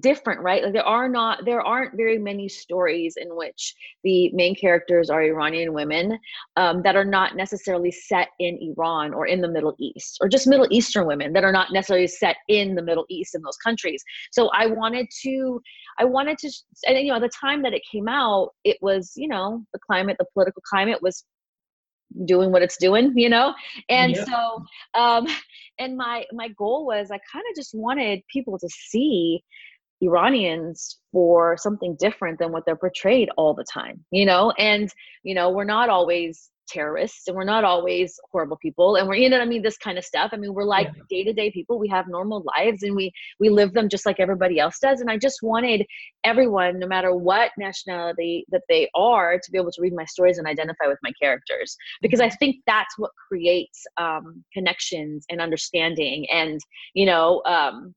different 0.00 0.40
right? 0.40 0.62
Like 0.62 0.72
there 0.72 0.84
are 0.84 1.08
not 1.08 1.44
there 1.44 1.60
aren't 1.60 1.96
very 1.96 2.18
many 2.18 2.48
stories 2.48 3.16
in 3.16 3.34
which 3.34 3.74
the 4.04 4.30
main 4.32 4.54
characters 4.54 5.10
are 5.10 5.22
iranian 5.22 5.72
women 5.72 6.18
um, 6.56 6.82
that 6.82 6.96
are 6.96 7.04
not 7.04 7.36
necessarily 7.36 7.90
set 7.90 8.28
in 8.38 8.58
iran 8.60 9.14
or 9.14 9.26
in 9.26 9.40
the 9.40 9.48
middle 9.48 9.74
east 9.78 10.18
or 10.20 10.28
just 10.28 10.46
middle 10.46 10.66
eastern 10.70 11.06
women 11.06 11.32
that 11.32 11.44
are 11.44 11.52
not 11.52 11.72
necessarily 11.72 12.06
set 12.06 12.36
in 12.48 12.74
the 12.74 12.82
middle 12.82 13.06
east 13.08 13.34
in 13.34 13.42
those 13.42 13.56
countries. 13.56 14.02
So 14.32 14.50
i 14.52 14.66
wanted 14.66 15.06
to 15.22 15.60
i 15.98 16.04
wanted 16.04 16.38
to 16.38 16.50
and 16.86 16.98
you 16.98 17.12
know 17.12 17.20
the 17.20 17.30
time 17.40 17.62
that 17.62 17.72
it 17.72 17.82
came 17.90 18.08
out 18.08 18.50
it 18.64 18.76
was 18.80 19.12
you 19.16 19.28
know 19.28 19.64
the 19.72 19.78
climate 19.78 20.16
the 20.18 20.26
political 20.32 20.62
climate 20.68 21.00
was 21.02 21.24
doing 22.24 22.52
what 22.52 22.62
it's 22.62 22.76
doing 22.76 23.12
you 23.16 23.28
know? 23.28 23.54
And 23.88 24.14
yep. 24.14 24.26
so 24.26 24.64
um 24.94 25.26
and 25.78 25.96
my 25.96 26.24
my 26.32 26.48
goal 26.48 26.86
was 26.86 27.10
i 27.10 27.18
kind 27.32 27.44
of 27.50 27.56
just 27.56 27.74
wanted 27.74 28.22
people 28.32 28.58
to 28.58 28.68
see 28.68 29.42
Iranians 30.06 30.98
for 31.12 31.56
something 31.58 31.96
different 31.98 32.38
than 32.38 32.52
what 32.52 32.64
they're 32.66 32.76
portrayed 32.76 33.28
all 33.36 33.54
the 33.54 33.64
time, 33.64 34.04
you 34.10 34.24
know? 34.24 34.52
And, 34.58 34.90
you 35.22 35.34
know, 35.34 35.50
we're 35.50 35.64
not 35.64 35.88
always 35.88 36.50
terrorists 36.68 37.28
and 37.28 37.36
we're 37.36 37.44
not 37.44 37.64
always 37.64 38.18
horrible 38.32 38.56
people 38.56 38.96
and 38.96 39.06
we're 39.06 39.14
you 39.14 39.30
know 39.30 39.38
what 39.38 39.44
i 39.44 39.48
mean? 39.48 39.62
This 39.62 39.78
kind 39.78 39.98
of 39.98 40.04
stuff. 40.04 40.30
I 40.32 40.36
mean 40.36 40.52
we're 40.54 40.64
like 40.64 40.88
day 41.08 41.24
to 41.24 41.32
day 41.32 41.50
people. 41.50 41.78
We 41.78 41.88
have 41.88 42.08
normal 42.08 42.44
lives 42.56 42.82
and 42.82 42.94
we 42.94 43.12
we 43.40 43.48
live 43.48 43.72
them 43.72 43.88
just 43.88 44.06
like 44.06 44.20
everybody 44.20 44.58
else 44.58 44.78
does. 44.80 45.00
And 45.00 45.10
i 45.10 45.16
just 45.16 45.38
wanted 45.42 45.86
everyone 46.24 46.78
no 46.78 46.86
matter 46.86 47.14
what 47.14 47.52
nationality 47.58 48.44
that 48.50 48.62
they 48.68 48.88
are 48.94 49.38
to 49.38 49.50
be 49.50 49.58
able 49.58 49.70
to 49.72 49.80
read 49.80 49.94
my 49.94 50.04
stories 50.04 50.38
and 50.38 50.46
identify 50.46 50.86
with 50.86 50.98
my 51.02 51.12
characters 51.20 51.76
because 52.02 52.20
i 52.20 52.28
think 52.28 52.56
that's 52.66 52.98
what 52.98 53.10
creates 53.28 53.84
um, 53.96 54.44
connections 54.52 55.24
and 55.30 55.40
understanding 55.40 56.26
and 56.30 56.60
you 56.94 57.06
know 57.06 57.42
um, 57.46 57.94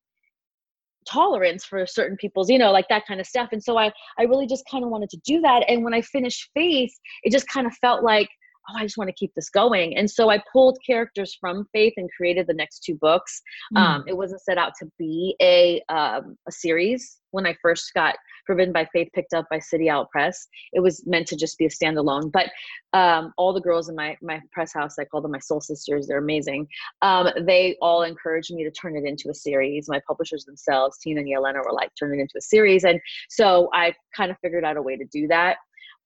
tolerance 1.05 1.63
for 1.63 1.85
certain 1.85 2.17
people's 2.17 2.49
you 2.49 2.57
know 2.57 2.71
like 2.71 2.87
that 2.89 3.05
kind 3.07 3.19
of 3.19 3.25
stuff 3.25 3.49
and 3.51 3.63
so 3.63 3.77
i 3.77 3.91
i 4.17 4.23
really 4.23 4.45
just 4.45 4.63
kind 4.69 4.83
of 4.83 4.89
wanted 4.89 5.09
to 5.09 5.17
do 5.25 5.41
that 5.41 5.63
and 5.67 5.83
when 5.83 5.93
i 5.93 6.01
finished 6.01 6.49
faith 6.53 6.91
it 7.23 7.31
just 7.31 7.47
kind 7.47 7.65
of 7.65 7.73
felt 7.77 8.03
like 8.03 8.29
oh, 8.69 8.77
I 8.77 8.83
just 8.83 8.97
want 8.97 9.09
to 9.09 9.13
keep 9.13 9.33
this 9.35 9.49
going. 9.49 9.97
And 9.97 10.09
so 10.09 10.29
I 10.29 10.41
pulled 10.51 10.77
characters 10.85 11.37
from 11.39 11.65
Faith 11.73 11.93
and 11.97 12.09
created 12.15 12.47
the 12.47 12.53
next 12.53 12.79
two 12.79 12.95
books. 12.95 13.41
Mm. 13.75 13.79
Um, 13.79 14.03
it 14.07 14.15
wasn't 14.15 14.41
set 14.41 14.57
out 14.57 14.73
to 14.79 14.91
be 14.97 15.35
a 15.41 15.81
um, 15.89 16.37
a 16.47 16.51
series 16.51 17.17
when 17.31 17.45
I 17.45 17.55
first 17.61 17.93
got 17.93 18.15
Forbidden 18.47 18.73
by 18.73 18.87
Faith 18.91 19.09
picked 19.13 19.33
up 19.33 19.45
by 19.51 19.59
City 19.59 19.89
Owl 19.89 20.07
Press. 20.11 20.47
It 20.73 20.79
was 20.79 21.05
meant 21.05 21.27
to 21.27 21.35
just 21.35 21.57
be 21.57 21.65
a 21.65 21.69
standalone. 21.69 22.31
But 22.31 22.49
um, 22.93 23.33
all 23.37 23.53
the 23.53 23.61
girls 23.61 23.89
in 23.89 23.95
my 23.95 24.17
my 24.21 24.41
press 24.51 24.73
house, 24.73 24.97
I 24.99 25.05
call 25.05 25.21
them 25.21 25.31
my 25.31 25.39
soul 25.39 25.61
sisters. 25.61 26.07
They're 26.07 26.17
amazing. 26.17 26.67
Um, 27.01 27.29
they 27.41 27.77
all 27.81 28.03
encouraged 28.03 28.53
me 28.53 28.63
to 28.63 28.71
turn 28.71 28.95
it 28.95 29.05
into 29.05 29.29
a 29.29 29.33
series. 29.33 29.87
My 29.87 30.01
publishers 30.07 30.45
themselves, 30.45 30.97
Tina 30.97 31.21
and 31.21 31.29
Yelena, 31.29 31.63
were 31.63 31.73
like, 31.73 31.91
turn 31.99 32.17
it 32.17 32.21
into 32.21 32.33
a 32.37 32.41
series. 32.41 32.83
And 32.83 32.99
so 33.29 33.69
I 33.73 33.93
kind 34.15 34.31
of 34.31 34.37
figured 34.41 34.63
out 34.63 34.77
a 34.77 34.81
way 34.81 34.97
to 34.97 35.05
do 35.05 35.27
that. 35.27 35.57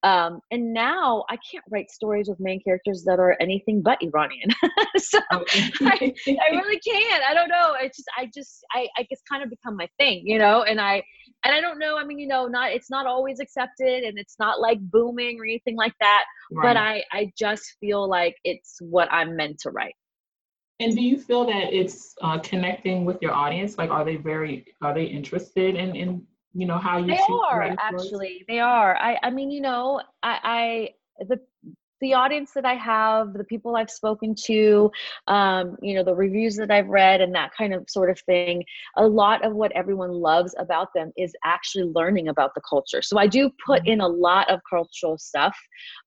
Um, 0.04 0.42
and 0.52 0.74
now 0.74 1.24
I 1.30 1.38
can't 1.50 1.64
write 1.72 1.90
stories 1.90 2.28
with 2.28 2.38
main 2.40 2.62
characters 2.62 3.06
that 3.06 3.20
are 3.20 3.38
anything 3.40 3.82
but 3.82 4.00
Iranian. 4.02 4.50
so 4.98 5.20
I, 5.32 6.14
I, 6.28 6.50
really 6.52 6.80
can't. 6.80 7.24
I 7.24 7.34
don't 7.34 7.48
know. 7.48 7.76
It's 7.80 7.98
just 7.98 8.10
I 8.18 8.30
just 8.34 8.66
I, 8.74 8.88
I 8.98 9.08
it's 9.10 9.22
kind 9.30 9.44
of 9.44 9.50
become 9.50 9.78
my 9.78 9.88
thing, 9.98 10.24
you 10.26 10.40
know. 10.40 10.64
And 10.64 10.82
I 10.82 11.04
and 11.46 11.56
I 11.56 11.62
don't 11.62 11.80
know. 11.80 11.98
I 11.98 12.04
mean, 12.04 12.20
you 12.20 12.28
know, 12.28 12.48
not 12.48 12.74
it's 12.74 12.90
not 12.90 13.08
always 13.08 13.40
accepted, 13.40 14.04
and 14.04 14.20
it's 14.20 14.36
not 14.40 14.60
like 14.60 14.80
booming 14.82 15.40
or 15.40 15.46
anything 15.46 15.78
like 15.78 15.94
that. 16.02 16.26
Right. 16.52 16.64
But 16.64 16.78
I 16.78 17.04
I 17.14 17.32
just 17.38 17.76
feel 17.80 18.08
like 18.08 18.36
it's 18.44 18.78
what 18.82 19.08
I'm 19.10 19.38
meant 19.38 19.60
to 19.62 19.72
write. 19.72 19.96
And 20.82 20.94
do 20.94 21.02
you 21.02 21.18
feel 21.18 21.46
that 21.46 21.72
it's 21.72 22.14
uh, 22.22 22.40
connecting 22.40 23.06
with 23.06 23.22
your 23.22 23.32
audience? 23.32 23.78
Like, 23.78 23.90
are 23.90 24.04
they 24.04 24.18
very 24.18 24.66
are 24.82 24.94
they 24.94 25.06
interested 25.06 25.76
in 25.76 25.96
in 25.96 26.28
you 26.54 26.66
know 26.68 26.78
how 26.78 26.98
you 26.98 27.08
they 27.08 27.20
are 27.50 27.76
actually 27.80 28.46
they 28.48 28.60
are 28.60 28.96
i 28.98 29.18
i 29.24 29.30
mean 29.30 29.50
you 29.50 29.62
know 29.62 30.02
i 30.22 30.40
i 30.44 30.90
the 31.28 31.40
the 32.04 32.14
audience 32.14 32.52
that 32.54 32.66
I 32.66 32.76
have, 32.76 33.32
the 33.34 33.46
people 33.46 33.78
I've 33.78 33.90
spoken 33.90 34.36
to, 34.46 34.92
um, 35.28 35.78
you 35.82 35.96
know, 35.96 36.04
the 36.04 36.14
reviews 36.14 36.58
that 36.58 36.70
I've 36.70 36.90
read, 36.90 37.22
and 37.22 37.34
that 37.34 37.52
kind 37.58 37.74
of 37.74 37.86
sort 37.90 38.10
of 38.10 38.20
thing. 38.20 38.64
A 38.98 39.08
lot 39.08 39.44
of 39.46 39.54
what 39.54 39.72
everyone 39.72 40.12
loves 40.12 40.54
about 40.60 40.90
them 40.94 41.12
is 41.18 41.34
actually 41.46 41.86
learning 41.96 42.28
about 42.28 42.54
the 42.56 42.62
culture. 42.70 43.02
So 43.02 43.18
I 43.18 43.26
do 43.26 43.50
put 43.66 43.84
mm-hmm. 43.84 43.92
in 43.94 44.02
a 44.02 44.08
lot 44.08 44.52
of 44.52 44.60
cultural 44.70 45.18
stuff 45.18 45.56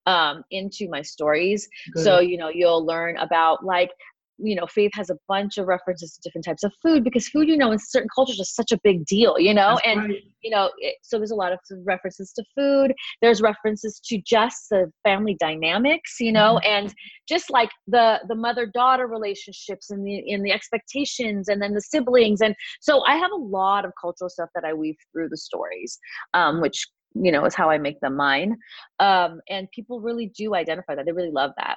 um, 0.04 0.44
into 0.50 0.86
my 0.90 1.00
stories. 1.00 1.66
Good. 1.94 2.04
So 2.04 2.20
you 2.20 2.36
know, 2.36 2.50
you'll 2.50 2.84
learn 2.84 3.16
about 3.16 3.64
like 3.64 3.90
you 4.38 4.54
know, 4.54 4.66
Faith 4.66 4.92
has 4.94 5.10
a 5.10 5.16
bunch 5.28 5.58
of 5.58 5.66
references 5.66 6.12
to 6.12 6.20
different 6.22 6.44
types 6.44 6.62
of 6.62 6.72
food 6.82 7.04
because 7.04 7.28
food, 7.28 7.48
you 7.48 7.56
know, 7.56 7.72
in 7.72 7.78
certain 7.78 8.08
cultures 8.14 8.38
is 8.38 8.54
such 8.54 8.72
a 8.72 8.78
big 8.82 9.04
deal, 9.06 9.38
you 9.38 9.54
know, 9.54 9.76
That's 9.76 9.86
and 9.86 10.00
right. 10.10 10.22
you 10.42 10.50
know, 10.50 10.70
it, 10.78 10.96
so 11.02 11.18
there's 11.18 11.30
a 11.30 11.36
lot 11.36 11.52
of 11.52 11.58
references 11.84 12.32
to 12.34 12.44
food. 12.54 12.92
There's 13.22 13.40
references 13.40 14.00
to 14.06 14.20
just 14.26 14.68
the 14.70 14.90
family 15.04 15.36
dynamics, 15.38 16.16
you 16.20 16.32
know, 16.32 16.60
mm-hmm. 16.62 16.86
and 16.86 16.94
just 17.28 17.50
like 17.50 17.70
the 17.86 18.20
the 18.28 18.34
mother 18.34 18.66
daughter 18.66 19.06
relationships 19.06 19.90
and 19.90 20.06
the 20.06 20.22
in 20.26 20.42
the 20.42 20.52
expectations, 20.52 21.48
and 21.48 21.60
then 21.60 21.74
the 21.74 21.80
siblings, 21.80 22.40
and 22.40 22.54
so 22.80 23.02
I 23.04 23.16
have 23.16 23.30
a 23.32 23.36
lot 23.36 23.84
of 23.84 23.92
cultural 24.00 24.28
stuff 24.28 24.50
that 24.54 24.64
I 24.64 24.74
weave 24.74 24.96
through 25.12 25.28
the 25.30 25.36
stories, 25.36 25.98
um, 26.34 26.60
which 26.60 26.86
you 27.14 27.32
know 27.32 27.44
is 27.44 27.54
how 27.54 27.70
I 27.70 27.78
make 27.78 28.00
them 28.00 28.16
mine, 28.16 28.56
um, 29.00 29.40
and 29.48 29.70
people 29.70 30.00
really 30.00 30.32
do 30.36 30.54
identify 30.54 30.94
that. 30.94 31.06
They 31.06 31.12
really 31.12 31.30
love 31.30 31.52
that. 31.56 31.76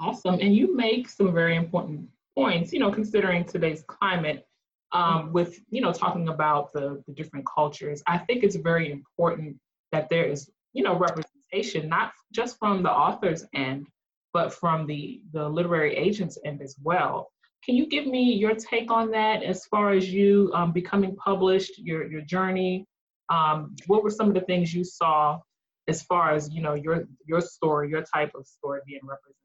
Awesome. 0.00 0.34
And 0.40 0.54
you 0.54 0.76
make 0.76 1.08
some 1.08 1.32
very 1.32 1.56
important 1.56 2.08
points, 2.36 2.72
you 2.72 2.80
know, 2.80 2.90
considering 2.90 3.44
today's 3.44 3.84
climate 3.86 4.46
um, 4.92 5.32
with, 5.32 5.60
you 5.70 5.80
know, 5.80 5.92
talking 5.92 6.28
about 6.28 6.72
the, 6.72 7.02
the 7.06 7.12
different 7.14 7.46
cultures. 7.46 8.02
I 8.06 8.18
think 8.18 8.42
it's 8.42 8.56
very 8.56 8.90
important 8.90 9.56
that 9.92 10.08
there 10.10 10.24
is, 10.24 10.50
you 10.72 10.82
know, 10.82 10.98
representation, 10.98 11.88
not 11.88 12.12
just 12.32 12.58
from 12.58 12.82
the 12.82 12.90
author's 12.90 13.44
end, 13.54 13.86
but 14.32 14.52
from 14.52 14.86
the, 14.86 15.22
the 15.32 15.48
literary 15.48 15.96
agent's 15.96 16.38
end 16.44 16.60
as 16.60 16.76
well. 16.82 17.30
Can 17.64 17.76
you 17.76 17.86
give 17.86 18.06
me 18.06 18.34
your 18.34 18.54
take 18.54 18.90
on 18.90 19.10
that 19.12 19.42
as 19.42 19.64
far 19.66 19.92
as 19.92 20.12
you 20.12 20.50
um, 20.54 20.72
becoming 20.72 21.16
published, 21.16 21.78
your, 21.78 22.10
your 22.10 22.20
journey? 22.20 22.84
Um, 23.30 23.74
what 23.86 24.02
were 24.02 24.10
some 24.10 24.28
of 24.28 24.34
the 24.34 24.42
things 24.42 24.74
you 24.74 24.84
saw 24.84 25.38
as 25.86 26.02
far 26.02 26.34
as, 26.34 26.50
you 26.52 26.60
know, 26.60 26.74
your, 26.74 27.04
your 27.24 27.40
story, 27.40 27.88
your 27.88 28.02
type 28.02 28.32
of 28.34 28.46
story 28.46 28.80
being 28.86 29.00
represented? 29.02 29.43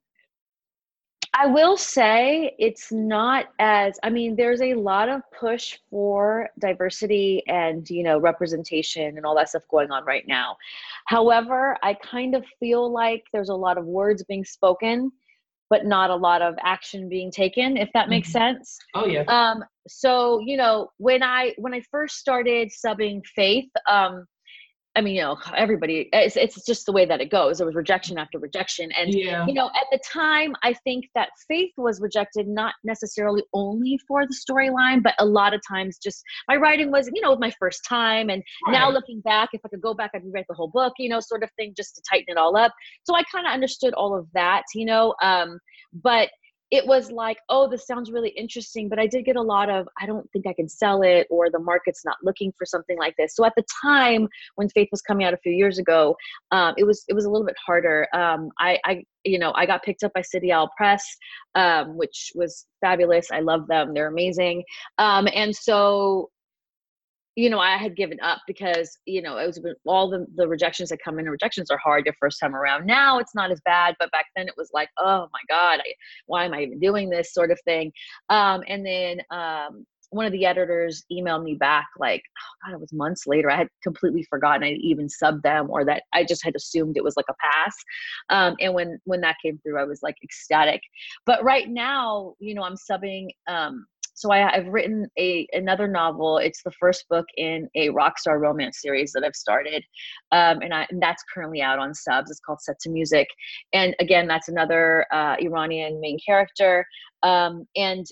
I 1.34 1.46
will 1.46 1.78
say 1.78 2.56
it's 2.58 2.92
not 2.92 3.48
as 3.60 4.00
I 4.04 4.10
mean 4.10 4.36
there's 4.36 4.62
a 4.62 4.74
lot 4.74 5.10
of 5.10 5.22
push 5.38 5.78
for 5.90 6.50
diversity 6.60 7.44
and 7.48 7.90
you 7.90 8.04
know 8.04 8.20
representation 8.20 9.16
and 9.18 9.26
all 9.26 9.36
that 9.36 9.50
stuff 9.50 9.64
going 9.70 9.92
on 9.92 10.06
right 10.06 10.28
now. 10.28 10.58
However, 11.06 11.78
I 11.84 11.94
kind 11.94 12.36
of 12.36 12.46
feel 12.60 12.92
like 12.92 13.26
there's 13.32 13.50
a 13.50 13.56
lot 13.56 13.78
of 13.78 13.86
words 13.86 14.24
being 14.24 14.44
spoken 14.44 15.12
but 15.70 15.86
not 15.86 16.10
a 16.10 16.16
lot 16.16 16.42
of 16.42 16.56
action 16.64 17.08
being 17.08 17.32
taken 17.32 17.78
if 17.78 17.90
that 17.94 18.10
makes 18.10 18.30
mm-hmm. 18.30 18.56
sense. 18.56 18.78
Oh 18.96 19.06
yeah. 19.06 19.24
Um 19.28 19.64
so 19.88 20.40
you 20.40 20.58
know 20.58 20.90
when 20.98 21.24
I 21.24 21.54
when 21.58 21.74
I 21.74 21.82
first 21.92 22.18
started 22.18 22.70
subbing 22.70 23.26
Faith 23.36 23.70
um 23.88 24.26
I 24.96 25.02
mean, 25.02 25.16
you 25.16 25.22
know, 25.22 25.38
everybody, 25.56 26.10
it's, 26.12 26.36
it's 26.36 26.66
just 26.66 26.86
the 26.88 26.92
way 26.92 27.06
that 27.06 27.22
it 27.22 27.30
goes. 27.30 27.60
There 27.60 27.68
was 27.68 27.76
rejection 27.76 28.18
after 28.18 28.40
rejection. 28.40 28.92
And, 28.94 29.14
yeah. 29.14 29.46
you 29.46 29.54
know, 29.54 29.68
at 29.68 29.86
the 29.92 30.00
time, 30.00 30.56
I 30.64 30.74
think 30.74 31.06
that 31.14 31.30
faith 31.48 31.72
was 31.78 32.02
rejected 32.02 32.48
not 32.48 32.74
necessarily 32.84 33.44
only 33.54 34.00
for 34.08 34.26
the 34.26 34.36
storyline, 34.36 35.04
but 35.04 35.14
a 35.20 35.26
lot 35.26 35.54
of 35.54 35.62
times 35.68 36.00
just 36.00 36.24
my 36.48 36.56
writing 36.56 36.92
was, 36.92 37.10
you 37.14 37.22
know, 37.22 37.36
my 37.38 37.52
first 37.60 37.86
time. 37.88 38.30
And 38.30 38.42
right. 38.66 38.74
now 38.74 38.90
looking 38.90 39.22
back, 39.22 39.50
if 39.54 39.62
I 39.64 39.70
could 39.70 39.82
go 39.82 39.94
back, 39.94 40.12
I'd 40.16 40.24
rewrite 40.24 40.46
the 40.50 40.56
whole 40.56 40.72
book, 40.74 40.94
you 40.98 41.08
know, 41.08 41.20
sort 41.20 41.44
of 41.44 41.52
thing, 41.52 41.76
just 41.78 41.96
to 41.96 42.02
tighten 42.10 42.26
it 42.30 42.38
all 42.38 42.58
up. 42.58 42.74
So 43.04 43.16
I 43.16 43.22
kind 43.32 43.46
of 43.46 43.54
understood 43.54 43.94
all 43.94 44.18
of 44.18 44.26
that, 44.34 44.64
you 44.74 44.86
know. 44.86 45.14
Um, 45.22 45.60
but 45.94 46.30
it 46.72 46.86
was 46.86 47.12
like, 47.12 47.40
oh, 47.50 47.68
this 47.68 47.88
sounds 47.88 48.12
really 48.12 48.30
interesting, 48.30 48.90
but 48.90 49.00
I 49.00 49.08
did 49.08 49.26
get 49.26 49.36
a 49.36 49.42
lot 49.42 49.70
of, 49.70 49.88
I 50.00 50.06
don't 50.06 50.30
think 50.32 50.46
I 50.46 50.54
can 50.54 50.70
sell 50.70 51.02
it, 51.02 51.26
or 51.30 51.50
the 51.50 51.60
market's 51.60 52.06
not 52.06 52.18
looking 52.24 52.54
for 52.58 52.66
something 52.66 52.98
like 52.98 53.16
this. 53.18 53.36
So 53.36 53.44
at 53.44 53.54
the 53.56 53.64
time 53.82 54.28
when 54.56 54.70
Faith 54.70 54.90
was 54.92 55.02
coming 55.02 55.26
out 55.26 55.34
a 55.34 55.38
few 55.38 55.52
years 55.52 55.80
ago, 55.80 56.16
um, 56.52 56.76
it 56.78 56.84
was 56.84 57.04
it 57.08 57.14
was 57.14 57.26
a 57.26 57.30
little 57.30 57.46
bit 57.46 57.56
harder. 57.66 58.08
Um, 58.14 58.50
I, 58.60 58.80
I, 58.86 59.04
you 59.24 59.40
know, 59.40 59.52
I 59.56 59.66
got 59.66 59.84
picked 59.84 60.04
up 60.04 60.14
by 60.14 60.22
City 60.22 60.52
Owl 60.52 60.70
Press, 60.78 61.04
um, 61.56 61.98
which 61.98 62.32
was 62.36 62.66
fabulous. 62.82 63.32
I 63.32 63.40
love 63.40 63.68
them; 63.68 63.94
they're 63.94 64.08
amazing. 64.08 64.64
Um, 64.98 65.28
and 65.34 65.56
so 65.56 66.30
you 67.40 67.50
know, 67.50 67.60
I 67.60 67.78
had 67.78 67.96
given 67.96 68.20
up 68.20 68.40
because, 68.48 68.98
you 69.06 69.22
know, 69.22 69.38
it 69.38 69.48
was 69.48 69.62
all 69.86 70.10
the, 70.10 70.28
the 70.36 70.46
rejections 70.46 70.90
that 70.90 71.00
come 71.02 71.20
in. 71.20 71.30
Rejections 71.30 71.72
are 71.72 71.78
hard 71.78 72.04
your 72.04 72.14
first 72.20 72.38
time 72.38 72.54
around. 72.54 72.86
Now 72.86 73.18
it's 73.18 73.34
not 73.34 73.50
as 73.50 73.62
bad, 73.64 73.96
but 73.98 74.12
back 74.12 74.26
then 74.36 74.50
it 74.50 74.56
was 74.58 74.72
like, 74.74 74.90
oh 74.98 75.30
my 75.32 75.40
God, 75.48 75.80
I, 75.80 75.94
why 76.26 76.44
am 76.44 76.54
I 76.54 76.64
even 76.64 76.82
doing 76.82 77.10
this 77.10 77.34
sort 77.34 77.50
of 77.50 77.60
thing? 77.64 77.94
Um, 78.28 78.62
and 78.68 78.86
then 78.86 79.22
um, 79.32 79.86
one 80.10 80.26
of 80.26 80.34
the 80.34 80.46
editors 80.46 81.06
emailed 81.10 81.46
me 81.46 81.56
back 81.56 81.88
like, 81.98 82.22
oh 82.28 82.68
God, 82.68 82.76
it 82.76 82.82
was 82.82 82.92
months 82.92 83.26
later. 83.26 83.50
I 83.50 83.56
had 83.56 83.70
completely 83.84 84.28
forgotten 84.30 84.64
I 84.64 84.72
even 84.72 85.08
subbed 85.08 85.44
them 85.44 85.70
or 85.70 85.86
that 85.86 86.04
I 86.12 86.26
just 86.26 86.44
had 86.44 86.58
assumed 86.58 86.98
it 86.98 87.06
was 87.06 87.16
like 87.16 87.28
a 87.30 87.36
pass. 87.40 87.76
Um, 88.30 88.58
and 88.60 88.74
when, 88.74 89.00
when 89.06 89.22
that 89.22 89.38
came 89.42 89.60
through, 89.60 89.80
I 89.80 89.86
was 89.86 90.02
like 90.04 90.18
ecstatic. 90.22 90.82
But 91.26 91.42
right 91.42 91.70
now, 91.70 92.34
you 92.40 92.54
know, 92.54 92.64
I'm 92.64 92.76
subbing 92.76 93.28
um, 93.48 93.86
so 94.20 94.32
I, 94.32 94.54
have 94.54 94.68
written 94.68 95.08
a 95.18 95.48
another 95.54 95.88
novel. 95.88 96.40
It's 96.40 96.62
the 96.62 96.72
first 96.72 97.08
book 97.10 97.26
in 97.38 97.70
a 97.76 97.88
rockstar 97.90 98.38
romance 98.38 98.82
series 98.82 99.14
that 99.14 99.24
I've 99.24 99.36
started, 99.36 99.82
um, 100.34 100.60
and, 100.62 100.74
I, 100.74 100.86
and 100.90 101.02
that's 101.02 101.24
currently 101.34 101.62
out 101.62 101.80
on 101.80 101.94
subs. 101.94 102.30
It's 102.30 102.42
called 102.42 102.60
Set 102.62 102.78
to 102.82 102.90
Music, 102.90 103.28
and 103.72 103.96
again, 104.02 104.28
that's 104.28 104.50
another 104.50 105.06
uh, 105.14 105.38
Iranian 105.40 106.02
main 106.02 106.18
character, 106.26 106.86
um, 107.24 107.66
and 107.78 108.06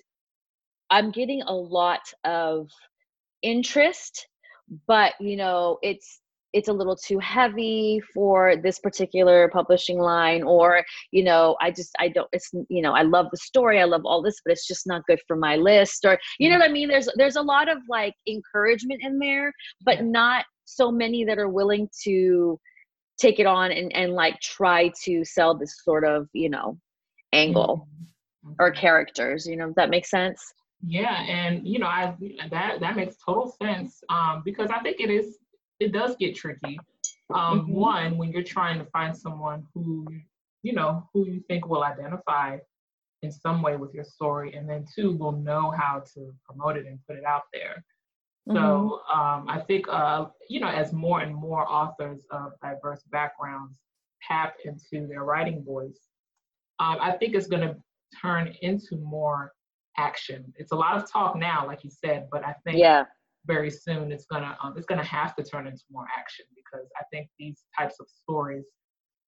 I'm 0.90 1.12
getting 1.12 1.42
a 1.42 1.54
lot 1.54 2.02
of 2.24 2.70
interest, 3.42 4.28
but 4.88 5.14
you 5.20 5.36
know, 5.36 5.78
it's 5.82 6.22
it's 6.54 6.68
a 6.70 6.74
little 6.74 6.96
too 6.96 7.20
heavy 7.20 8.02
for 8.14 8.56
this 8.58 8.80
particular 8.80 9.50
publishing 9.50 10.00
line 10.00 10.44
or 10.44 10.84
you 11.12 11.24
know 11.24 11.56
i 11.62 11.70
just 11.70 11.92
i 12.00 12.08
don't 12.08 12.28
it's 12.32 12.52
you 12.70 12.82
know 12.82 12.94
i 12.94 13.02
love 13.02 13.28
the 13.32 13.38
story 13.38 13.80
i 13.80 13.84
love 13.84 14.02
all 14.06 14.22
this 14.22 14.40
but 14.44 14.52
it's 14.52 14.68
just 14.68 14.88
not 14.88 15.06
good 15.08 15.20
for 15.28 15.36
my 15.36 15.56
list 15.56 16.06
or 16.06 16.18
you 16.40 16.50
know 16.50 16.56
mm-hmm. 16.56 16.62
what 16.62 16.70
i 16.70 16.74
mean 16.74 16.88
there's 16.88 17.10
there's 17.16 17.36
a 17.36 17.42
lot 17.42 17.70
of 17.70 17.78
like 17.90 18.14
encouragement 18.28 19.02
in 19.04 19.20
there 19.20 19.52
but 19.84 20.04
not 20.04 20.46
so 20.66 20.92
many 20.92 21.24
that 21.24 21.38
are 21.38 21.50
willing 21.50 21.90
to 22.04 22.60
take 23.18 23.40
it 23.40 23.46
on 23.46 23.72
and 23.72 23.94
and 23.96 24.14
like 24.14 24.40
try 24.40 24.92
to 25.04 25.24
sell 25.26 25.58
this 25.58 25.82
sort 25.84 26.06
of 26.06 26.28
you 26.34 26.50
know 26.50 26.78
angle 27.34 27.88
mm-hmm. 28.46 28.54
or 28.60 28.72
characters 28.72 29.46
you 29.46 29.58
know 29.58 29.74
that 29.76 29.90
makes 29.90 30.10
sense 30.10 30.54
yeah 30.86 31.24
and 31.24 31.68
you 31.68 31.80
know 31.80 31.88
i 31.88 32.16
that 32.52 32.80
that 32.80 32.96
makes 32.96 33.16
total 33.24 33.56
sense 33.62 34.04
um 34.10 34.44
because 34.46 34.70
i 34.70 34.80
think 34.80 35.00
it 35.00 35.10
is 35.10 35.38
it 35.80 35.92
does 35.92 36.16
get 36.18 36.36
tricky. 36.36 36.80
Um, 37.34 37.62
mm-hmm. 37.62 37.74
One, 37.74 38.18
when 38.18 38.32
you're 38.32 38.44
trying 38.44 38.80
to 38.80 38.86
find 38.86 39.16
someone 39.16 39.64
who, 39.74 40.08
you 40.64 40.74
know, 40.74 41.08
who 41.14 41.26
you 41.26 41.42
think 41.48 41.68
will 41.68 41.84
identify 41.84 42.58
in 43.22 43.32
some 43.32 43.62
way 43.62 43.76
with 43.76 43.94
your 43.94 44.04
story, 44.04 44.54
and 44.54 44.70
then 44.70 44.86
two, 44.96 45.12
will 45.12 45.32
know 45.32 45.72
how 45.72 46.04
to 46.14 46.34
promote 46.46 46.78
it 46.78 46.86
and 46.86 47.00
put 47.08 47.18
it 47.18 47.26
out 47.26 47.44
there. 47.52 47.84
So 48.48 48.54
mm-hmm. 48.54 49.20
um, 49.20 49.50
I 49.50 49.60
think, 49.60 49.88
uh, 49.90 50.28
you 50.50 50.62
know, 50.62 50.70
as 50.70 50.94
more 50.94 51.20
and 51.20 51.36
more 51.36 51.70
authors 51.70 52.26
of 52.32 52.54
diverse 52.62 53.04
backgrounds 53.12 53.78
tap 54.26 54.56
into 54.64 55.06
their 55.08 55.26
writing 55.26 55.66
voice, 55.66 56.00
um, 56.80 56.98
I 57.02 57.12
think 57.12 57.36
it's 57.36 57.48
going 57.48 57.68
to 57.68 57.76
turn 58.22 58.56
into 58.62 58.96
more 58.98 59.52
action. 59.98 60.54
It's 60.56 60.72
a 60.72 60.76
lot 60.76 60.96
of 60.96 61.12
talk 61.12 61.36
now, 61.36 61.66
like 61.68 61.84
you 61.84 61.90
said, 61.90 62.30
but 62.32 62.46
I 62.46 62.54
think 62.64 62.78
yeah 62.78 63.04
very 63.48 63.72
soon 63.72 64.12
it's 64.12 64.26
gonna 64.26 64.58
um, 64.62 64.76
it's 64.78 64.86
gonna 64.86 65.04
have 65.04 65.36
to 65.36 65.44
turn 65.44 65.68
into 65.68 65.84
more 65.92 66.06
action 66.18 66.46
because 66.56 66.88
I 67.00 67.04
think 67.12 67.30
these 67.40 67.64
types 67.78 67.96
of 68.00 68.08
stories 68.10 68.66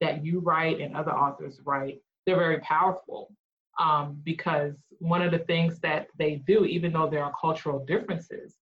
that 0.01 0.23
you 0.23 0.39
write 0.39 0.79
and 0.79 0.95
other 0.95 1.11
authors 1.11 1.59
write 1.65 2.01
they're 2.25 2.37
very 2.37 2.59
powerful 2.59 3.33
um, 3.79 4.19
because 4.23 4.75
one 4.99 5.21
of 5.21 5.31
the 5.31 5.39
things 5.39 5.79
that 5.79 6.07
they 6.17 6.43
do 6.45 6.65
even 6.65 6.93
though 6.93 7.09
there 7.09 7.23
are 7.23 7.33
cultural 7.39 7.85
differences 7.85 8.55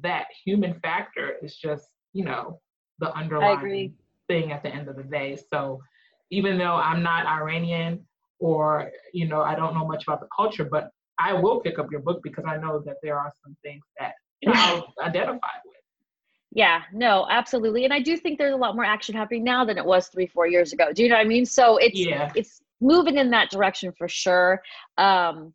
that 0.00 0.26
human 0.44 0.80
factor 0.80 1.36
is 1.42 1.56
just 1.56 1.88
you 2.12 2.24
know 2.24 2.60
the 2.98 3.14
underlying 3.14 3.94
thing 4.28 4.52
at 4.52 4.62
the 4.62 4.68
end 4.68 4.88
of 4.88 4.96
the 4.96 5.02
day. 5.02 5.36
So 5.52 5.80
even 6.30 6.56
though 6.56 6.76
I'm 6.76 7.02
not 7.02 7.26
Iranian 7.26 8.06
or 8.38 8.90
you 9.12 9.28
know 9.28 9.42
I 9.42 9.54
don't 9.54 9.74
know 9.74 9.86
much 9.86 10.04
about 10.06 10.20
the 10.20 10.28
culture 10.34 10.64
but 10.64 10.90
I 11.18 11.32
will 11.32 11.60
pick 11.60 11.78
up 11.78 11.90
your 11.90 12.00
book 12.00 12.20
because 12.22 12.44
I 12.46 12.56
know 12.56 12.82
that 12.86 12.96
there 13.02 13.18
are 13.18 13.32
some 13.44 13.56
things 13.62 13.84
that 13.98 14.14
you 14.42 14.52
know, 14.52 14.86
identify 15.02 15.48
with. 15.64 15.74
Yeah, 16.54 16.82
no, 16.92 17.26
absolutely. 17.30 17.84
And 17.84 17.94
I 17.94 18.00
do 18.00 18.16
think 18.16 18.38
there's 18.38 18.52
a 18.52 18.56
lot 18.56 18.74
more 18.74 18.84
action 18.84 19.14
happening 19.14 19.42
now 19.42 19.64
than 19.64 19.78
it 19.78 19.84
was 19.84 20.08
three, 20.08 20.26
four 20.26 20.46
years 20.46 20.72
ago. 20.72 20.92
Do 20.92 21.02
you 21.02 21.08
know 21.08 21.14
what 21.14 21.24
I 21.24 21.28
mean? 21.28 21.46
So 21.46 21.78
it's 21.78 21.98
yeah. 21.98 22.30
it's 22.34 22.60
moving 22.80 23.16
in 23.16 23.30
that 23.30 23.50
direction 23.50 23.92
for 23.96 24.08
sure. 24.08 24.60
Um, 24.98 25.54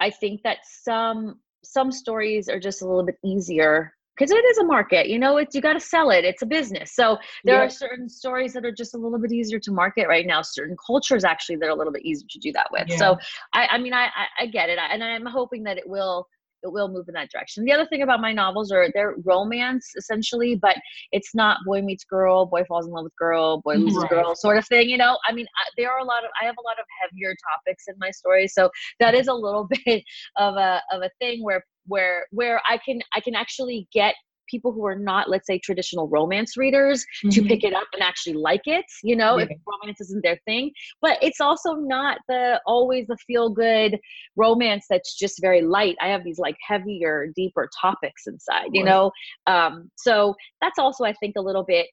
I 0.00 0.10
think 0.10 0.42
that 0.42 0.58
some 0.64 1.40
some 1.62 1.90
stories 1.90 2.48
are 2.48 2.60
just 2.60 2.82
a 2.82 2.86
little 2.86 3.04
bit 3.06 3.16
easier 3.24 3.94
because 4.16 4.30
it 4.30 4.44
is 4.44 4.58
a 4.58 4.64
market 4.64 5.08
you 5.08 5.18
know 5.18 5.38
it's 5.38 5.54
you 5.54 5.60
got 5.60 5.72
to 5.72 5.80
sell 5.80 6.10
it 6.10 6.24
it's 6.24 6.42
a 6.42 6.46
business 6.46 6.94
so 6.94 7.18
there 7.44 7.56
yeah. 7.56 7.62
are 7.62 7.70
certain 7.70 8.08
stories 8.08 8.52
that 8.52 8.64
are 8.64 8.72
just 8.72 8.94
a 8.94 8.98
little 8.98 9.18
bit 9.18 9.32
easier 9.32 9.58
to 9.58 9.72
market 9.72 10.06
right 10.06 10.26
now 10.26 10.42
certain 10.42 10.76
cultures 10.86 11.24
actually 11.24 11.56
that 11.56 11.66
are 11.66 11.70
a 11.70 11.74
little 11.74 11.92
bit 11.92 12.04
easier 12.04 12.26
to 12.28 12.38
do 12.38 12.52
that 12.52 12.68
with 12.70 12.84
yeah. 12.86 12.96
so 12.96 13.16
i 13.54 13.66
i 13.72 13.78
mean 13.78 13.92
I, 13.92 14.04
I 14.04 14.42
i 14.42 14.46
get 14.46 14.68
it 14.68 14.78
and 14.78 15.02
i'm 15.02 15.26
hoping 15.26 15.64
that 15.64 15.78
it 15.78 15.88
will 15.88 16.28
it 16.64 16.72
will 16.72 16.88
move 16.88 17.06
in 17.08 17.14
that 17.14 17.30
direction. 17.30 17.64
The 17.64 17.72
other 17.72 17.86
thing 17.86 18.02
about 18.02 18.20
my 18.20 18.32
novels 18.32 18.72
are 18.72 18.88
they're 18.94 19.14
romance 19.24 19.92
essentially, 19.96 20.56
but 20.56 20.76
it's 21.12 21.34
not 21.34 21.58
boy 21.66 21.82
meets 21.82 22.04
girl, 22.04 22.46
boy 22.46 22.64
falls 22.64 22.86
in 22.86 22.92
love 22.92 23.04
with 23.04 23.16
girl, 23.16 23.60
boy 23.60 23.74
loses 23.74 23.98
right. 23.98 24.10
girl 24.10 24.34
sort 24.34 24.56
of 24.56 24.66
thing. 24.66 24.88
You 24.88 24.98
know, 24.98 25.18
I 25.28 25.32
mean, 25.32 25.46
I, 25.46 25.70
there 25.76 25.92
are 25.92 25.98
a 25.98 26.04
lot 26.04 26.24
of 26.24 26.30
I 26.40 26.46
have 26.46 26.56
a 26.58 26.66
lot 26.66 26.78
of 26.78 26.86
heavier 27.02 27.34
topics 27.52 27.84
in 27.86 27.94
my 27.98 28.10
story, 28.10 28.48
so 28.48 28.70
that 28.98 29.14
is 29.14 29.28
a 29.28 29.34
little 29.34 29.68
bit 29.84 30.02
of 30.36 30.56
a 30.56 30.80
of 30.90 31.02
a 31.02 31.10
thing 31.20 31.44
where 31.44 31.64
where 31.86 32.26
where 32.30 32.60
I 32.68 32.78
can 32.78 33.00
I 33.14 33.20
can 33.20 33.34
actually 33.34 33.86
get 33.92 34.14
people 34.48 34.72
who 34.72 34.84
are 34.84 34.98
not 34.98 35.28
let's 35.28 35.46
say 35.46 35.58
traditional 35.58 36.08
romance 36.08 36.56
readers 36.56 37.04
mm-hmm. 37.24 37.30
to 37.30 37.42
pick 37.42 37.64
it 37.64 37.74
up 37.74 37.86
and 37.92 38.02
actually 38.02 38.34
like 38.34 38.62
it 38.66 38.84
you 39.02 39.16
know 39.16 39.38
yeah. 39.38 39.46
if 39.48 39.58
romance 39.66 40.00
isn't 40.00 40.22
their 40.22 40.38
thing 40.44 40.70
but 41.00 41.18
it's 41.22 41.40
also 41.40 41.74
not 41.74 42.18
the 42.28 42.60
always 42.66 43.06
the 43.06 43.16
feel 43.26 43.50
good 43.50 43.98
romance 44.36 44.86
that's 44.88 45.16
just 45.16 45.40
very 45.40 45.62
light 45.62 45.96
i 46.00 46.08
have 46.08 46.24
these 46.24 46.38
like 46.38 46.56
heavier 46.66 47.28
deeper 47.34 47.68
topics 47.80 48.26
inside 48.26 48.68
you 48.72 48.82
right. 48.82 48.90
know 48.90 49.10
um 49.46 49.90
so 49.96 50.34
that's 50.60 50.78
also 50.78 51.04
i 51.04 51.12
think 51.14 51.34
a 51.36 51.42
little 51.42 51.64
bit 51.64 51.86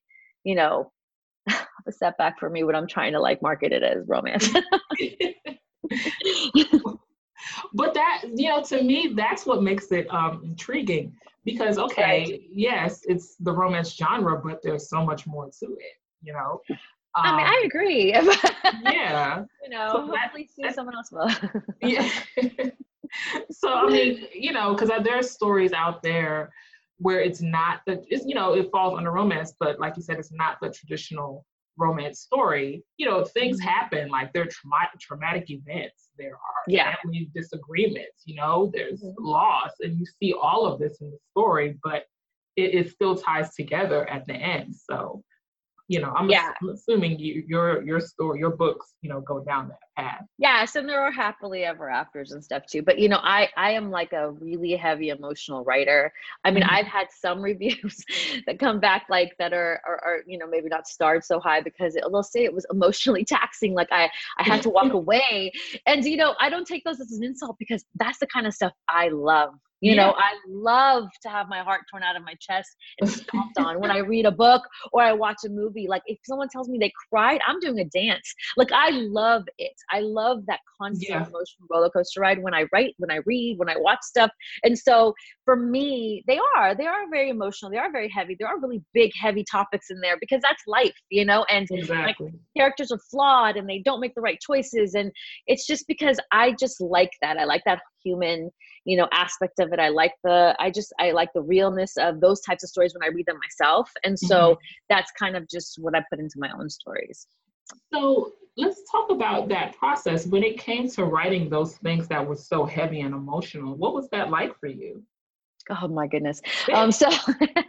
you 0.44 0.56
know 0.56 0.92
a 1.50 1.92
setback 1.92 2.40
for 2.40 2.50
me 2.50 2.64
when 2.64 2.76
i'm 2.76 2.88
trying 2.88 3.14
to 3.14 3.20
like 3.20 3.42
market 3.42 3.72
it 3.72 3.84
as 3.84 4.08
romance 4.08 4.50
but 7.74 7.94
that 7.94 8.24
you 8.36 8.50
know 8.50 8.62
to 8.64 8.82
me 8.82 9.14
that's 9.16 9.46
what 9.46 9.64
makes 9.64 9.92
it 9.92 10.08
um 10.14 10.42
intriguing 10.44 11.14
because 11.46 11.78
okay 11.78 12.26
right. 12.30 12.42
yes 12.52 13.02
it's 13.06 13.36
the 13.40 13.52
romance 13.52 13.96
genre 13.96 14.42
but 14.44 14.62
there's 14.62 14.90
so 14.90 15.06
much 15.06 15.26
more 15.28 15.50
to 15.60 15.66
it 15.66 15.96
you 16.22 16.34
know 16.34 16.62
um, 17.16 17.26
I 17.26 17.38
mean, 17.38 17.46
I 17.46 17.58
um, 17.58 17.66
agree. 17.66 18.12
yeah. 18.94 19.44
You 19.64 19.70
know, 19.70 19.90
so 19.92 20.16
hopefully 20.16 20.50
soon 20.56 20.74
someone 20.74 20.96
else 20.96 21.12
will. 21.12 21.30
yeah. 21.82 22.10
so 23.52 23.74
I 23.74 23.90
mean, 23.90 24.28
you 24.34 24.54
know, 24.54 24.74
because 24.74 24.90
there 25.04 25.18
are 25.18 25.24
stories 25.24 25.74
out 25.74 26.02
there 26.02 26.52
where 27.00 27.20
it's 27.20 27.42
not 27.42 27.82
that 27.86 28.04
it's 28.08 28.26
you 28.26 28.36
know 28.36 28.54
it 28.54 28.70
falls 28.72 28.98
under 28.98 29.12
romance, 29.12 29.54
but 29.60 29.80
like 29.80 29.98
you 29.98 30.04
said, 30.04 30.20
it's 30.20 30.32
not 30.32 30.58
the 30.62 30.70
traditional 30.70 31.46
romance 31.78 32.20
story, 32.20 32.84
you 32.98 33.06
know, 33.06 33.24
things 33.24 33.60
mm-hmm. 33.60 33.70
happen. 33.70 34.10
Like 34.10 34.34
there 34.34 34.44
are 34.44 34.48
traumatic, 34.48 35.00
traumatic 35.00 35.50
events. 35.50 36.10
There 36.18 36.34
are 36.34 36.64
yeah. 36.68 36.96
family 37.04 37.30
disagreements. 37.34 38.24
You 38.26 38.36
know, 38.36 38.72
there's 38.74 39.02
mm-hmm. 39.02 39.24
loss, 39.24 39.72
and 39.80 39.98
you 39.98 40.06
see 40.06 40.34
all 40.34 40.66
of 40.66 40.80
this 40.80 41.02
in 41.02 41.12
the 41.12 41.18
story, 41.32 41.78
but 41.84 42.06
it, 42.56 42.76
it 42.76 42.92
still 42.92 43.16
ties 43.16 43.56
together 43.56 44.10
at 44.10 44.26
the 44.26 44.34
end. 44.34 44.76
So 44.76 45.24
you 45.92 46.00
know 46.00 46.14
i'm, 46.16 46.30
yeah. 46.30 46.54
I'm 46.62 46.70
assuming 46.70 47.20
you, 47.20 47.44
your 47.48 47.84
your 47.84 48.00
story 48.00 48.40
your 48.40 48.52
books 48.52 48.94
you 49.02 49.10
know 49.10 49.20
go 49.20 49.44
down 49.44 49.68
that 49.68 49.80
yes 50.38 50.76
and 50.76 50.88
there 50.88 51.02
are 51.02 51.12
happily 51.12 51.64
ever 51.64 51.90
afters 51.90 52.32
and 52.32 52.44
stuff 52.44 52.64
too 52.66 52.82
but 52.82 52.98
you 52.98 53.10
know 53.10 53.20
i 53.24 53.48
i 53.58 53.72
am 53.72 53.92
like 53.92 54.14
a 54.14 54.32
really 54.32 54.76
heavy 54.76 55.10
emotional 55.10 55.64
writer 55.64 56.12
i 56.46 56.52
mean 56.52 56.64
mm-hmm. 56.64 56.74
i've 56.74 56.86
had 56.86 57.08
some 57.12 57.42
reviews 57.42 58.04
that 58.46 58.58
come 58.58 58.80
back 58.80 59.06
like 59.10 59.34
that 59.38 59.54
are, 59.54 59.82
are, 59.86 60.00
are 60.04 60.18
you 60.26 60.38
know 60.38 60.48
maybe 60.48 60.70
not 60.70 60.88
starred 60.88 61.24
so 61.24 61.40
high 61.40 61.62
because 61.62 61.96
it, 61.96 62.04
they'll 62.10 62.24
say 62.24 62.44
it 62.44 62.54
was 62.54 62.66
emotionally 62.72 63.26
taxing 63.26 63.74
like 63.74 63.92
i 63.92 64.10
i 64.38 64.44
had 64.44 64.62
to 64.62 64.70
walk 64.70 64.94
away 64.94 65.52
and 65.86 66.06
you 66.06 66.18
know 66.18 66.36
i 66.40 66.50
don't 66.50 66.68
take 66.68 66.84
those 66.84 67.00
as 67.00 67.12
an 67.12 67.24
insult 67.24 67.56
because 67.60 67.84
that's 67.96 68.20
the 68.20 68.28
kind 68.28 68.48
of 68.48 68.54
stuff 68.54 68.72
i 68.90 69.10
love 69.10 69.54
you 69.82 69.94
yeah. 69.94 70.06
know, 70.06 70.12
I 70.16 70.34
love 70.48 71.10
to 71.24 71.30
have 71.30 71.50
my 71.50 71.64
heart 71.64 71.82
torn 71.90 72.04
out 72.04 72.16
of 72.16 72.24
my 72.24 72.36
chest 72.40 72.70
and 73.00 73.10
stomped 73.10 73.58
on 73.58 73.80
when 73.80 73.90
I 73.90 73.98
read 73.98 74.28
a 74.28 74.32
book 74.32 74.62
or 74.94 75.02
I 75.02 75.12
watch 75.12 75.38
a 75.44 75.50
movie. 75.50 75.88
Like 75.88 76.04
if 76.06 76.20
someone 76.24 76.50
tells 76.50 76.70
me 76.70 76.78
they 76.80 76.94
cried, 77.10 77.42
I'm 77.48 77.60
doing 77.60 77.80
a 77.80 77.86
dance. 77.86 78.34
Like 78.58 78.72
I 78.72 78.92
love 78.92 79.44
it. 79.58 79.74
I 79.92 80.00
love 80.00 80.46
that 80.48 80.60
constant 80.80 81.10
yeah. 81.10 81.18
emotional 81.18 81.68
roller 81.70 81.90
coaster 81.90 82.22
ride 82.22 82.42
when 82.42 82.54
I 82.54 82.66
write, 82.72 82.96
when 82.98 83.12
I 83.12 83.20
read, 83.26 83.58
when 83.58 83.70
I 83.70 83.76
watch 83.78 84.00
stuff. 84.02 84.32
And 84.64 84.78
so 84.78 85.14
for 85.46 85.56
me, 85.56 86.24
they 86.28 86.40
are, 86.58 86.76
they 86.76 86.86
are 86.86 87.10
very 87.10 87.30
emotional. 87.30 87.72
They 87.72 87.78
are 87.78 87.92
very 87.92 88.10
heavy. 88.10 88.36
There 88.40 88.48
are 88.48 88.60
really 88.60 88.84
big, 88.94 89.12
heavy 89.20 89.44
topics 89.50 89.90
in 89.90 90.00
there 90.00 90.18
because 90.20 90.42
that's 90.42 90.64
life, 90.68 90.96
you 91.10 91.26
know, 91.26 91.46
and 91.50 91.68
exactly. 91.72 92.28
like, 92.28 92.36
characters 92.56 92.92
are 92.92 93.00
flawed 93.10 93.58
and 93.58 93.70
they 93.70 93.80
don't 93.80 94.00
make 94.00 94.16
the 94.16 94.22
right 94.22 94.40
choices. 94.40 94.96
And 94.96 95.12
it's 95.48 95.66
just 95.66 95.88
because 95.88 96.20
I 96.32 96.56
just 96.60 96.82
like 96.82 97.12
that. 97.22 97.38
I 97.38 97.46
like 97.46 97.64
that 97.66 97.82
human 98.04 98.52
you 98.86 98.98
know 98.98 99.08
aspect 99.12 99.60
of 99.60 99.72
it 99.74 99.80
i 99.80 99.90
like 99.90 100.14
the 100.24 100.56
i 100.60 100.70
just 100.70 100.94
i 101.00 101.12
like 101.12 101.30
the 101.34 101.42
realness 101.42 101.98
of 101.98 102.20
those 102.20 102.42
types 102.42 102.64
of 102.64 102.70
stories 102.70 102.94
when 102.94 103.04
i 103.04 103.14
read 103.14 103.26
them 103.26 103.38
myself 103.38 103.92
and 104.04 104.18
so 104.18 104.54
mm-hmm. 104.54 104.62
that's 104.90 105.12
kind 105.20 105.36
of 105.36 105.48
just 105.48 105.78
what 105.80 105.96
i 105.96 106.04
put 106.10 106.20
into 106.20 106.36
my 106.38 106.50
own 106.60 106.70
stories 106.70 107.28
so 107.94 108.32
let's 108.58 108.82
talk 108.92 109.10
about 109.10 109.48
that 109.50 109.76
process 109.78 110.28
when 110.28 110.44
it 110.44 110.58
came 110.58 110.90
to 110.90 111.06
writing 111.06 111.50
those 111.50 111.78
things 111.78 112.08
that 112.10 112.26
were 112.26 112.36
so 112.36 112.66
heavy 112.66 113.02
and 113.02 113.14
emotional. 113.14 113.76
What 113.76 113.94
was 113.94 114.10
that 114.10 114.30
like 114.30 114.58
for 114.60 114.68
you? 114.68 115.04
Oh 115.70 115.88
my 115.88 116.08
goodness. 116.08 116.42
Um 116.74 116.92
so 116.92 117.10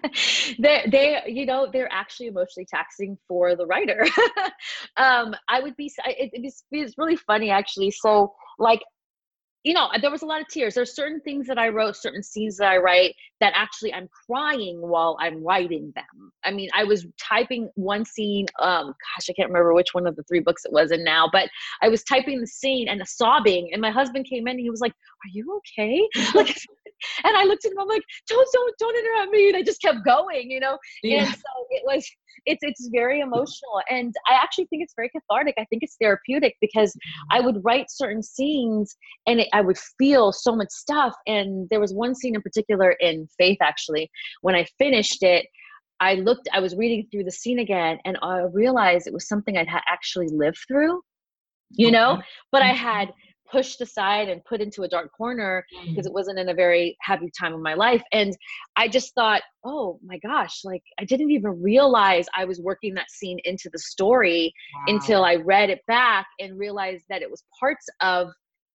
they 0.59 0.85
they 0.91 1.23
you 1.27 1.45
know 1.47 1.69
they're 1.71 1.93
actually 1.93 2.29
emotionally 2.29 2.67
taxing 2.69 3.19
for 3.29 3.55
the 3.55 3.67
writer. 3.67 4.07
Um 4.97 5.35
i 5.49 5.61
would 5.61 5.77
be 5.77 5.91
it, 6.07 6.31
it's, 6.33 6.65
it's 6.71 6.97
really 6.99 7.17
funny 7.17 7.51
actually. 7.51 7.91
So 7.91 8.33
like 8.59 8.81
you 9.65 9.75
know, 9.75 9.89
there 10.01 10.11
was 10.11 10.23
a 10.23 10.27
lot 10.27 10.41
of 10.41 10.49
tears. 10.49 10.75
There's 10.75 10.95
certain 10.95 11.21
things 11.21 11.47
that 11.47 11.59
I 11.59 11.69
wrote, 11.69 11.97
certain 11.97 12.23
scenes 12.23 12.57
that 12.57 12.69
I 12.69 12.79
write 12.79 13.15
that 13.41 13.53
actually 13.55 13.95
I'm 13.95 14.09
crying 14.27 14.81
while 14.81 15.17
I'm 15.21 15.43
writing 15.43 15.93
them. 15.95 16.33
I 16.45 16.51
mean, 16.51 16.69
I 16.75 16.85
was 16.85 17.07
typing 17.21 17.71
one 17.75 18.05
scene, 18.05 18.47
um, 18.61 18.87
gosh, 18.87 19.31
I 19.31 19.33
can't 19.35 19.49
remember 19.49 19.73
which 19.75 19.95
one 19.95 20.07
of 20.07 20.17
the 20.17 20.25
three 20.25 20.41
books 20.41 20.65
it 20.65 20.73
was 20.73 20.91
in 20.91 21.05
now, 21.05 21.29
but 21.33 21.49
I 21.81 21.89
was 21.89 22.03
typing 22.03 22.41
the 22.41 22.47
scene 22.47 22.89
and 22.89 23.07
sobbing, 23.07 23.71
and 23.73 23.81
my 23.81 23.91
husband 23.91 24.27
came 24.27 24.47
in 24.49 24.53
and 24.53 24.61
he 24.61 24.71
was 24.71 24.81
like, 24.81 24.93
Are 24.93 25.31
you 25.33 25.61
okay? 25.79 26.09
Like 26.35 26.57
and 27.25 27.37
I 27.37 27.45
looked 27.45 27.65
at 27.65 27.73
him, 27.73 27.79
I'm 27.81 27.89
like, 27.89 28.03
don't, 28.29 28.49
don't, 28.53 28.75
don't 28.79 28.97
interrupt 28.97 29.33
me. 29.33 29.49
And 29.49 29.57
I 29.57 29.63
just 29.63 29.83
kept 29.83 30.05
going, 30.05 30.51
you 30.51 30.61
know? 30.61 30.79
Yeah. 31.03 31.25
And 31.25 31.29
so 31.29 31.67
it 31.71 31.83
was, 31.85 32.09
it's, 32.47 32.63
it's 32.63 32.89
very 32.93 33.21
emotional. 33.21 33.81
And 33.91 34.15
I 34.29 34.35
actually 34.35 34.67
think 34.67 34.83
it's 34.83 34.95
very 34.97 35.11
cathartic. 35.11 35.55
I 35.59 35.65
think 35.67 35.83
it's 35.83 35.97
therapeutic 36.01 36.57
because 36.61 36.95
I 37.31 37.41
would 37.41 37.65
write 37.65 37.87
certain 37.91 38.23
scenes 38.23 38.97
and 39.27 39.41
it, 39.41 39.49
I 39.53 39.61
would 39.61 39.79
feel 39.99 40.33
so 40.33 40.55
much 40.55 40.71
stuff. 40.71 41.15
And 41.27 41.69
there 41.71 41.81
was 41.81 41.95
one 41.95 42.15
scene 42.15 42.35
in 42.35 42.43
particular 42.43 42.93
in 42.93 43.29
Faith, 43.39 43.59
actually, 43.63 44.11
when 44.41 44.55
I 44.55 44.67
finished 44.79 45.23
it, 45.23 45.47
I 46.01 46.15
looked, 46.15 46.49
I 46.53 46.59
was 46.59 46.75
reading 46.75 47.07
through 47.11 47.25
the 47.25 47.31
scene 47.31 47.61
again 47.61 47.99
and 48.05 48.19
I 48.23 48.41
realized 48.53 49.07
it 49.07 49.13
was 49.13 49.29
something 49.29 49.57
I'd 49.57 49.69
ha- 49.69 49.85
actually 49.89 50.29
lived 50.29 50.59
through, 50.67 51.01
you 51.71 51.93
know, 51.93 52.21
but 52.51 52.63
I 52.63 52.71
mm-hmm. 52.71 52.77
had 52.77 53.13
pushed 53.53 53.81
aside 53.83 54.29
and 54.29 54.45
put 54.45 54.61
into 54.61 54.83
a 54.83 54.89
dark 54.89 55.13
corner 55.13 55.65
because 55.87 56.07
mm. 56.07 56.09
it 56.09 56.13
wasn't 56.13 56.39
in 56.39 56.49
a 56.49 56.55
very 56.55 56.97
happy 57.01 57.31
time 57.39 57.53
of 57.53 57.61
my 57.61 57.75
life. 57.75 58.03
And 58.11 58.35
I 58.77 58.89
just 58.89 59.15
thought, 59.15 59.43
oh 59.65 60.01
my 60.03 60.19
gosh, 60.19 60.63
like 60.65 60.83
I 60.99 61.05
didn't 61.05 61.31
even 61.31 61.63
realize 61.63 62.27
I 62.37 62.47
was 62.47 62.61
working 62.61 62.95
that 62.95 63.11
scene 63.11 63.39
into 63.45 63.69
the 63.71 63.79
story 63.79 64.53
wow. 64.75 64.95
until 64.95 65.25
I 65.25 65.37
read 65.37 65.69
it 65.69 65.83
back 65.87 66.27
and 66.41 66.59
realized 66.59 67.05
that 67.11 67.23
it 67.23 67.31
was 67.31 67.45
parts 67.61 67.87
of 68.01 68.31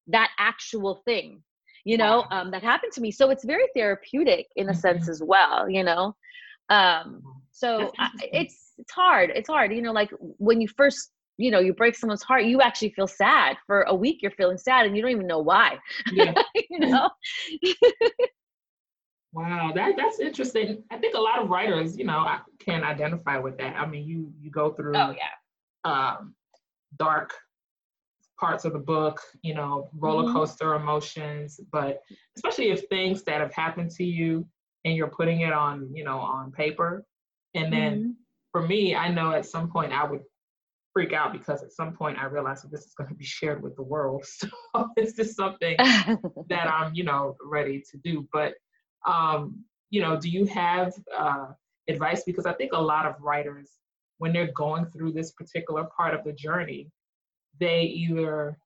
that 0.08 0.30
actual 0.38 1.02
thing, 1.06 1.42
you 1.84 1.98
know, 1.98 2.26
wow. 2.30 2.42
um, 2.42 2.52
that 2.52 2.64
happened 2.64 2.94
to 2.94 3.02
me. 3.02 3.12
So 3.12 3.32
it's 3.32 3.44
very 3.44 3.66
therapeutic 3.76 4.46
in 4.56 4.70
a 4.70 4.72
mm-hmm. 4.72 4.80
sense 4.80 5.10
as 5.10 5.22
well, 5.26 5.70
you 5.70 5.84
know. 5.84 6.16
Um, 6.70 7.22
so 7.52 7.92
I, 7.98 8.10
it's 8.22 8.74
it's 8.78 8.92
hard. 8.92 9.32
It's 9.34 9.50
hard, 9.50 9.74
you 9.74 9.82
know, 9.82 9.92
like 9.92 10.12
when 10.20 10.62
you 10.62 10.68
first 10.68 11.12
you 11.38 11.52
know 11.52 11.60
you 11.60 11.74
break 11.74 11.96
someone's 11.96 12.24
heart 12.24 12.44
you 12.44 12.62
actually 12.62 12.90
feel 12.90 13.08
sad 13.08 13.58
for 13.66 13.82
a 13.84 13.96
week 13.96 14.22
you're 14.22 14.32
feeling 14.32 14.58
sad 14.58 14.86
and 14.86 14.96
you 14.96 15.02
don't 15.02 15.12
even 15.12 15.28
know 15.28 15.40
why 15.40 15.78
yeah. 16.12 16.34
you 16.70 16.80
know 16.80 17.10
wow 19.34 19.72
that 19.74 19.94
that's 19.98 20.20
interesting 20.20 20.84
i 20.92 20.98
think 20.98 21.16
a 21.16 21.20
lot 21.20 21.40
of 21.40 21.50
writers 21.50 21.98
you 21.98 22.06
know 22.06 22.26
can 22.60 22.84
identify 22.84 23.38
with 23.38 23.58
that 23.58 23.76
i 23.78 23.86
mean 23.86 24.06
you 24.06 24.32
you 24.42 24.50
go 24.50 24.72
through 24.72 24.96
oh 24.96 25.14
yeah 25.16 25.30
um 25.86 26.34
dark 26.98 27.34
parts 28.40 28.66
of 28.66 28.74
the 28.74 28.80
book 28.80 29.20
you 29.42 29.54
know 29.54 29.90
roller 29.98 30.24
mm-hmm. 30.24 30.34
coaster 30.34 30.66
mm-hmm. 30.66 30.84
emotions 30.84 31.60
but 31.72 32.02
especially 32.36 32.70
if 32.70 32.88
things 32.90 33.24
that 33.24 33.42
have 33.42 33.54
happened 33.54 33.90
to 33.92 34.04
you 34.04 34.46
and 34.86 34.96
you're 34.96 35.08
putting 35.08 35.42
it 35.42 35.54
on 35.54 35.90
you 35.94 36.04
know 36.04 36.20
on 36.20 36.52
paper 36.52 37.04
and 37.56 37.74
then 37.74 38.00
mm-hmm. 38.00 38.12
for 38.52 38.62
me 38.62 38.96
i 38.96 39.10
know 39.10 39.32
at 39.32 39.46
some 39.46 39.70
point 39.70 39.92
i 39.92 40.04
would 40.04 40.22
freak 40.98 41.14
out 41.14 41.32
because 41.32 41.62
at 41.62 41.72
some 41.72 41.94
point 41.94 42.18
I 42.18 42.26
realized 42.26 42.64
that 42.64 42.72
this 42.72 42.84
is 42.84 42.96
going 42.96 43.08
to 43.08 43.14
be 43.14 43.24
shared 43.24 43.62
with 43.62 43.76
the 43.76 43.84
world. 43.84 44.26
So 44.74 44.90
it's 44.98 45.14
just 45.14 45.36
something 45.36 45.76
that 46.50 46.68
I'm, 46.68 46.96
you 46.96 47.04
know, 47.04 47.36
ready 47.44 47.84
to 47.92 47.98
do. 47.98 48.28
But, 48.34 48.56
um, 49.06 49.64
you 49.92 50.02
know, 50.02 50.20
do 50.20 50.28
you 50.28 50.46
have 50.46 50.96
uh, 51.16 51.50
advice? 51.88 52.24
Because 52.26 52.48
I 52.48 52.54
think 52.54 52.72
a 52.74 52.82
lot 52.82 53.06
of 53.06 53.14
writers, 53.22 53.70
when 54.18 54.34
they're 54.34 54.52
going 54.54 54.88
through 54.88 55.12
this 55.12 55.34
particular 55.34 55.88
part 55.96 56.16
of 56.16 56.24
the 56.24 56.34
journey, 56.34 56.90
they 57.60 57.84
either 57.84 58.58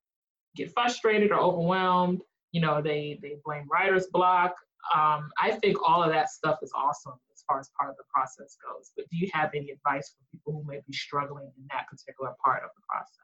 get 0.56 0.72
frustrated 0.72 1.32
or 1.32 1.39
overwhelmed. 1.41 2.22
You 2.54 2.62
know, 2.62 2.82
they 2.82 3.20
they 3.22 3.36
blame 3.44 3.67
writer's 3.70 4.08
block. 4.08 4.54
Um, 4.96 5.30
I 5.39 5.52
think 5.62 5.78
all 5.88 6.04
of 6.04 6.12
that 6.12 6.30
stuff 6.30 6.60
is 6.62 6.72
awesome 6.76 7.13
as 7.34 7.44
far 7.48 7.60
as 7.60 7.70
part 7.78 7.89
of 7.89 7.98
the 7.98 8.04
process 8.13 8.58
goes. 8.63 8.91
But 8.96 9.06
do 9.10 9.17
you 9.17 9.30
have 9.34 9.52
any 9.56 9.70
advice 9.72 10.10
for 10.10 10.24
people 10.32 10.54
who 10.54 10.70
may 10.70 10.82
be 10.86 10.94
struggling 10.94 11.52
in 11.58 11.67
that 11.72 11.88
particular 11.89 12.34
part 12.44 12.63
of 12.63 12.70
the 12.76 12.82
process? 12.89 13.15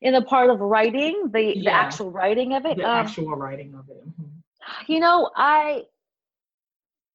In 0.00 0.14
the 0.14 0.22
part 0.22 0.50
of 0.50 0.60
writing, 0.60 1.30
the, 1.32 1.56
yeah. 1.56 1.70
the 1.70 1.72
actual 1.72 2.10
writing 2.10 2.54
of 2.54 2.66
it? 2.66 2.78
The 2.78 2.84
um, 2.84 3.06
actual 3.06 3.36
writing 3.36 3.74
of 3.74 3.88
it. 3.88 4.06
Mm-hmm. 4.06 4.92
You 4.92 5.00
know, 5.00 5.30
I 5.36 5.82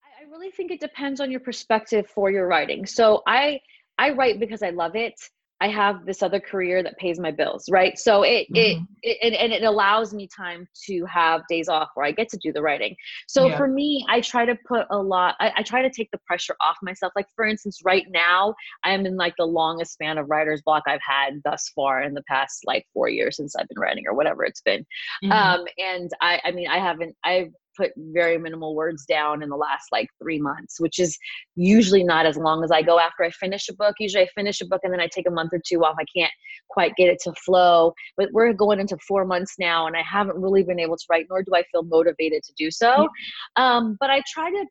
I 0.03 0.31
really 0.31 0.51
think 0.51 0.71
it 0.71 0.79
depends 0.79 1.19
on 1.19 1.31
your 1.31 1.39
perspective 1.39 2.07
for 2.07 2.29
your 2.31 2.47
writing. 2.47 2.85
So 2.85 3.23
I 3.25 3.61
I 3.97 4.11
write 4.11 4.39
because 4.39 4.63
I 4.63 4.69
love 4.69 4.95
it. 4.95 5.19
I 5.61 5.67
have 5.67 6.05
this 6.05 6.23
other 6.23 6.39
career 6.39 6.81
that 6.83 6.97
pays 6.97 7.19
my 7.19 7.31
bills, 7.31 7.65
right? 7.69 7.97
So 7.97 8.23
it, 8.23 8.47
mm-hmm. 8.51 8.83
it, 9.01 9.17
it, 9.21 9.33
and 9.33 9.51
it 9.51 9.63
allows 9.63 10.13
me 10.13 10.27
time 10.27 10.67
to 10.85 11.05
have 11.05 11.41
days 11.49 11.67
off 11.67 11.89
where 11.95 12.05
I 12.05 12.11
get 12.11 12.29
to 12.29 12.37
do 12.37 12.53
the 12.53 12.61
writing. 12.61 12.95
So 13.27 13.47
yeah. 13.47 13.57
for 13.57 13.67
me, 13.67 14.05
I 14.07 14.21
try 14.21 14.45
to 14.45 14.55
put 14.67 14.87
a 14.89 14.97
lot, 14.97 15.35
I, 15.39 15.51
I, 15.57 15.63
try 15.63 15.81
to 15.81 15.89
take 15.89 16.09
the 16.11 16.19
pressure 16.25 16.55
off 16.61 16.77
myself. 16.81 17.11
Like 17.15 17.27
for 17.35 17.45
instance, 17.45 17.81
right 17.83 18.05
now, 18.09 18.55
I 18.83 18.93
am 18.93 19.05
in 19.05 19.17
like 19.17 19.33
the 19.37 19.45
longest 19.45 19.93
span 19.93 20.17
of 20.17 20.29
writer's 20.29 20.61
block 20.61 20.83
I've 20.87 21.01
had 21.05 21.41
thus 21.43 21.69
far 21.75 22.03
in 22.03 22.13
the 22.13 22.23
past 22.23 22.61
like 22.65 22.85
four 22.93 23.09
years 23.09 23.37
since 23.37 23.55
I've 23.55 23.67
been 23.67 23.79
writing 23.79 24.05
or 24.07 24.13
whatever 24.13 24.45
it's 24.45 24.61
been. 24.61 24.85
Mm-hmm. 25.23 25.31
Um, 25.31 25.65
and 25.77 26.11
I, 26.21 26.41
I 26.45 26.51
mean, 26.51 26.69
I 26.69 26.79
haven't, 26.79 27.15
I've 27.23 27.51
put 27.79 27.91
very 27.97 28.37
minimal 28.37 28.75
words 28.75 29.05
down 29.05 29.41
in 29.41 29.49
the 29.49 29.55
last 29.55 29.87
like 29.91 30.09
three 30.21 30.39
months, 30.39 30.79
which 30.79 30.99
is 30.99 31.17
usually 31.55 32.03
not 32.03 32.25
as 32.25 32.35
long 32.35 32.63
as 32.63 32.71
I 32.71 32.81
go 32.81 32.99
after 32.99 33.23
I 33.23 33.29
finish 33.29 33.69
a 33.69 33.73
book. 33.73 33.95
Usually 33.99 34.23
I 34.23 34.27
finish 34.35 34.59
a 34.61 34.65
book 34.65 34.81
and 34.83 34.91
then 34.91 34.99
I 34.99 35.07
take 35.07 35.27
a 35.27 35.31
month 35.31 35.51
or 35.53 35.61
two 35.65 35.83
off. 35.83 35.95
I 35.99 36.05
can't 36.15 36.31
quite 36.69 36.95
get 36.95 37.07
it 37.07 37.19
to 37.23 37.33
flow. 37.33 37.93
But 38.17 38.29
we're 38.33 38.53
going 38.53 38.79
into 38.79 38.97
four 39.07 39.25
months 39.25 39.55
now 39.57 39.87
and 39.87 39.95
I 39.95 40.01
haven't 40.01 40.37
really 40.37 40.63
been 40.63 40.79
able 40.79 40.97
to 40.97 41.05
write, 41.09 41.27
nor 41.29 41.41
do 41.43 41.51
I 41.55 41.63
feel 41.71 41.83
motivated 41.83 42.43
to 42.43 42.53
do 42.57 42.69
so. 42.69 43.07
Um, 43.55 43.97
but 43.99 44.09
I 44.09 44.21
try 44.31 44.49
to 44.49 44.65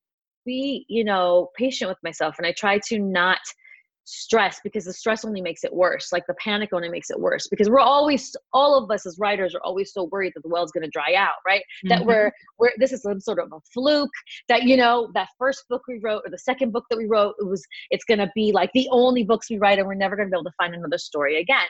be, 0.45 0.85
you 0.89 1.05
know, 1.05 1.49
patient 1.57 1.89
with 1.89 1.99
myself 2.03 2.37
and 2.39 2.47
I 2.47 2.53
try 2.53 2.79
to 2.89 2.99
not 2.99 3.39
stress 4.09 4.59
because 4.65 4.87
the 4.87 4.93
stress 4.93 5.25
only 5.25 5.43
makes 5.43 5.65
it 5.65 5.73
worse 5.73 6.13
like 6.13 6.27
the 6.27 6.35
panic 6.43 6.71
only 6.73 6.89
makes 6.89 7.11
it 7.11 7.21
worse 7.21 7.47
because 7.49 7.69
we're 7.69 7.79
always 7.79 8.35
all 8.55 8.83
of 8.83 8.91
us 8.91 9.05
as 9.05 9.19
writers 9.19 9.55
are 9.55 9.61
always 9.65 9.93
so 9.93 10.05
worried 10.05 10.33
that 10.35 10.43
the 10.43 10.49
well's 10.49 10.73
going 10.73 10.83
to 10.83 10.91
dry 10.91 11.13
out 11.15 11.35
right 11.47 11.61
mm-hmm. 11.61 11.91
that 11.91 12.05
we're 12.05 12.33
we're 12.59 12.71
this 12.79 12.91
is 12.91 13.03
some 13.03 13.21
sort 13.21 13.39
of 13.39 13.53
a 13.53 13.61
fluke 13.73 14.11
that 14.49 14.63
you 14.63 14.79
know 14.79 15.11
that 15.13 15.29
first 15.39 15.65
book 15.69 15.83
we 15.89 15.99
wrote 16.03 16.23
or 16.25 16.31
the 16.31 16.39
second 16.39 16.73
book 16.73 16.85
that 16.89 16.97
we 16.97 17.07
wrote 17.07 17.35
it 17.39 17.45
was 17.45 17.63
it's 17.91 18.05
going 18.05 18.19
to 18.19 18.31
be 18.35 18.51
like 18.51 18.71
the 18.73 18.89
only 18.91 19.25
books 19.25 19.51
we 19.51 19.59
write 19.59 19.79
and 19.79 19.87
we're 19.87 19.95
never 19.95 20.17
going 20.17 20.27
to 20.27 20.31
be 20.31 20.37
able 20.37 20.45
to 20.45 20.57
find 20.57 20.75
another 20.75 20.99
story 20.99 21.39
again 21.39 21.69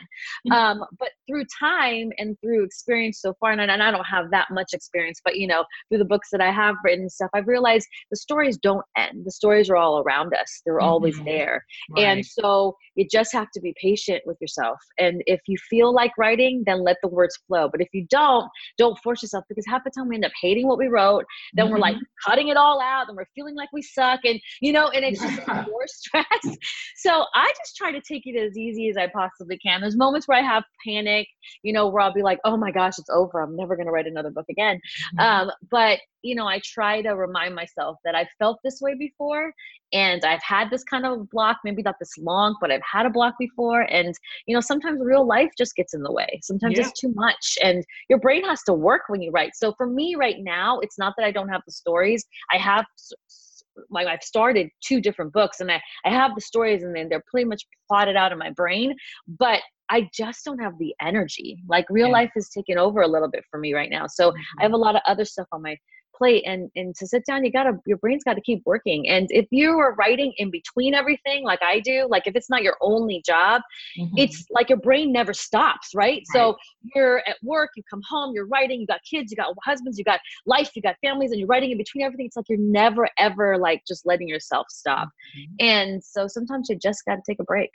mm-hmm. 0.49 0.53
um, 0.53 0.85
but 1.01 1.09
through 1.27 1.45
time 1.59 2.11
and 2.19 2.37
through 2.41 2.65
experience 2.65 3.21
so 3.21 3.35
far 3.41 3.51
and 3.51 3.61
I, 3.61 3.65
and 3.65 3.83
I 3.83 3.91
don't 3.91 4.05
have 4.05 4.31
that 4.31 4.47
much 4.53 4.73
experience 4.73 5.21
but 5.25 5.37
you 5.37 5.49
know 5.49 5.65
through 5.89 5.99
the 5.99 6.05
books 6.05 6.29
that 6.31 6.41
i 6.41 6.53
have 6.53 6.77
written 6.85 7.03
and 7.03 7.13
stuff 7.13 7.31
i've 7.35 7.49
realized 7.49 7.87
the 8.11 8.17
stories 8.17 8.59
don't 8.59 8.85
end 8.97 9.25
the 9.25 9.33
stories 9.33 9.69
are 9.71 9.77
all 9.77 10.01
around 10.01 10.33
us 10.35 10.63
they're 10.65 10.79
mm-hmm. 10.79 10.87
always 10.89 11.19
there 11.25 11.65
right. 11.91 12.05
and 12.05 12.28
so 12.29 12.77
you 12.95 13.07
just 13.11 13.33
have 13.33 13.51
to 13.53 13.61
be 13.61 13.75
patient 13.81 14.23
with 14.27 14.37
yourself. 14.41 14.79
And 14.99 15.23
if 15.27 15.41
you 15.47 15.57
feel 15.71 15.93
like 15.93 16.13
writing, 16.19 16.63
then 16.67 16.85
let 16.85 16.97
the 17.03 17.09
words 17.09 17.39
flow. 17.47 17.69
But 17.71 17.81
if 17.81 17.89
you 17.93 18.07
don't, 18.11 18.49
don't 18.77 18.99
force 18.99 19.23
yourself 19.23 19.45
because 19.49 19.65
half 19.67 19.85
the 19.85 19.91
time 19.91 20.09
we 20.09 20.17
end 20.17 20.25
up 20.25 20.33
hating 20.41 20.67
what 20.67 20.79
we 20.79 20.89
wrote. 20.89 21.25
Then 21.55 21.67
mm-hmm. 21.67 21.75
we're 21.75 21.81
like 21.81 21.97
mm-hmm. 21.97 22.31
cutting 22.31 22.49
it 22.49 22.57
all 22.57 22.81
out. 22.81 23.07
Then 23.07 23.17
we're 23.17 23.27
feeling 23.35 23.55
like 23.55 23.69
we 23.73 23.83
suck. 23.83 24.21
And, 24.25 24.41
you 24.61 24.73
know, 24.73 24.89
and 24.89 25.05
it's 25.05 25.21
just 25.21 25.47
more 25.49 25.87
stress. 25.87 26.57
So 26.97 27.25
I 27.35 27.53
just 27.59 27.77
try 27.77 27.93
to 27.93 28.01
take 28.01 28.27
it 28.27 28.37
as 28.37 28.57
easy 28.57 28.89
as 28.89 28.97
I 28.97 29.07
possibly 29.07 29.59
can. 29.59 29.81
There's 29.81 29.97
moments 29.97 30.27
where 30.27 30.39
I 30.39 30.43
have 30.43 30.65
panic, 30.87 31.29
you 31.63 31.73
know, 31.73 31.89
where 31.89 32.03
I'll 32.03 32.13
be 32.13 32.23
like, 32.23 32.41
oh 32.45 32.57
my 32.57 32.71
gosh, 32.71 32.99
it's 32.99 33.11
over. 33.11 33.41
I'm 33.41 33.57
never 33.57 33.77
going 33.77 33.87
to 33.87 33.93
write 33.93 34.07
another 34.07 34.31
book 34.31 34.47
again. 34.51 34.81
Mm-hmm. 35.19 35.49
Um, 35.49 35.51
but 35.71 36.01
you 36.23 36.35
know, 36.35 36.47
I 36.47 36.61
try 36.65 37.01
to 37.03 37.11
remind 37.11 37.55
myself 37.55 37.99
that 38.05 38.15
I've 38.15 38.29
felt 38.39 38.59
this 38.65 38.81
way 38.81 38.95
before 38.95 39.53
and 39.93 40.25
I've 40.25 40.43
had 40.43 40.69
this 40.71 40.85
kind 40.85 41.07
of 41.07 41.31
block, 41.31 41.59
maybe 41.65 41.83
not 41.83 41.95
this 41.99 42.18
long, 42.21 42.57
but 42.61 42.71
I've 42.71 42.83
had 42.91 43.07
a 43.07 43.11
block 43.11 43.35
before. 43.39 43.83
And, 43.83 44.15
you 44.47 44.55
know, 44.55 44.61
sometimes 44.61 45.01
real 45.03 45.27
life 45.27 45.51
just 45.57 45.75
gets 45.75 45.95
in 45.95 46.03
the 46.03 46.13
way. 46.13 46.41
Sometimes 46.43 46.77
yeah. 46.77 46.87
it's 46.87 47.01
too 47.01 47.13
much 47.15 47.59
and 47.63 47.85
your 48.09 48.19
brain 48.19 48.45
has 48.45 48.63
to 48.65 48.73
work 48.73 49.03
when 49.09 49.23
you 49.23 49.31
write. 49.31 49.53
So 49.55 49.73
for 49.77 49.87
me 49.87 50.15
right 50.15 50.37
now, 50.41 50.79
it's 50.81 50.99
not 50.99 51.15
that 51.17 51.25
I 51.25 51.31
don't 51.31 51.49
have 51.49 51.63
the 51.67 51.73
stories. 51.73 52.25
I 52.53 52.59
have 52.59 52.87
like 53.91 54.09
I've 54.09 54.23
started 54.23 54.69
two 54.81 55.01
different 55.01 55.33
books 55.33 55.61
and 55.61 55.71
I, 55.71 55.81
I 56.05 56.11
have 56.11 56.35
the 56.35 56.41
stories 56.41 56.83
and 56.83 56.95
then 56.95 57.09
they're 57.09 57.23
pretty 57.31 57.45
much 57.45 57.63
plotted 57.89 58.17
out 58.17 58.33
in 58.33 58.39
my 58.39 58.51
brain, 58.51 58.95
but 59.39 59.61
I 59.91 60.09
just 60.13 60.45
don't 60.45 60.59
have 60.59 60.79
the 60.79 60.95
energy. 61.01 61.63
Like 61.69 61.87
real 61.89 62.09
yeah. 62.09 62.13
life 62.13 62.31
has 62.35 62.49
taken 62.51 62.79
over 62.79 63.03
a 63.03 63.09
little 63.09 63.31
bit 63.31 63.45
for 63.51 63.59
me 63.59 63.75
right 63.75 63.91
now. 63.91 64.07
So 64.07 64.31
mm-hmm. 64.31 64.61
I 64.61 64.63
have 64.63 64.73
a 64.73 64.77
lot 64.77 64.97
of 64.97 65.03
other 65.07 65.25
stuff 65.25 65.47
on 65.53 65.63
my 65.63 65.77
plate 66.19 66.43
and 66.47 66.71
and 66.77 66.95
to 66.97 67.07
sit 67.07 67.25
down 67.25 67.45
you 67.45 67.53
gotta 67.53 67.73
your 67.87 67.97
brain's 67.99 68.25
got 68.25 68.35
to 68.35 68.41
keep 68.41 68.63
working 68.67 69.09
and 69.09 69.29
if 69.31 69.47
you 69.51 69.71
are 69.79 69.95
writing 69.95 70.33
in 70.37 70.51
between 70.51 70.95
everything 70.95 71.45
like 71.45 71.63
i 71.63 71.81
do 71.81 72.07
like 72.11 72.27
if 72.27 72.35
it's 72.35 72.51
not 72.51 72.63
your 72.63 72.77
only 72.81 73.23
job 73.25 73.63
mm-hmm. 73.99 74.15
it's 74.17 74.45
like 74.51 74.69
your 74.69 74.79
brain 74.79 75.13
never 75.13 75.33
stops 75.33 75.91
right? 75.95 76.09
right 76.09 76.23
so 76.33 76.57
you're 76.95 77.19
at 77.29 77.37
work 77.43 77.71
you 77.77 77.83
come 77.89 78.03
home 78.09 78.35
you're 78.35 78.49
writing 78.49 78.81
you 78.81 78.87
got 78.87 79.01
kids 79.09 79.31
you 79.31 79.37
got 79.37 79.55
husbands 79.65 79.97
you 79.97 80.05
got 80.05 80.21
life 80.45 80.71
you 80.75 80.83
got 80.83 80.97
families 81.03 81.31
and 81.31 81.39
you're 81.39 81.49
writing 81.49 81.71
in 81.71 81.79
between 81.79 82.05
everything 82.05 82.27
it's 82.27 82.37
like 82.37 82.49
you're 82.49 82.59
never 82.59 83.09
ever 83.19 83.57
like 83.57 83.83
just 83.87 84.05
letting 84.05 84.29
yourself 84.29 84.67
stop 84.69 85.09
mm-hmm. 85.39 85.55
and 85.61 86.03
so 86.03 86.27
sometimes 86.27 86.69
you 86.69 86.77
just 86.77 87.05
got 87.07 87.17
to 87.17 87.23
take 87.27 87.39
a 87.41 87.45
break 87.45 87.71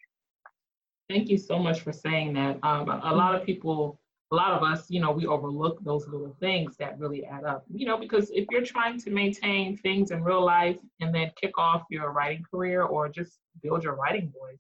thank 1.10 1.30
you 1.30 1.38
so 1.38 1.58
much 1.58 1.82
for 1.82 1.92
saying 1.92 2.34
that 2.34 2.58
um, 2.64 2.90
a 2.90 3.14
lot 3.14 3.36
of 3.36 3.46
people 3.46 4.00
a 4.34 4.36
lot 4.36 4.52
of 4.52 4.64
us, 4.64 4.90
you 4.90 5.00
know, 5.00 5.12
we 5.12 5.28
overlook 5.28 5.84
those 5.84 6.08
little 6.08 6.36
things 6.40 6.76
that 6.78 6.98
really 6.98 7.24
add 7.24 7.44
up. 7.44 7.64
You 7.72 7.86
know, 7.86 7.98
because 7.98 8.32
if 8.32 8.48
you're 8.50 8.66
trying 8.66 9.00
to 9.02 9.12
maintain 9.12 9.78
things 9.78 10.10
in 10.10 10.24
real 10.24 10.44
life 10.44 10.78
and 11.00 11.14
then 11.14 11.30
kick 11.40 11.56
off 11.60 11.84
your 11.92 12.12
writing 12.12 12.44
career 12.50 12.82
or 12.82 13.10
just 13.10 13.38
build 13.62 13.84
your 13.84 13.94
writing 13.94 14.34
voice, 14.34 14.58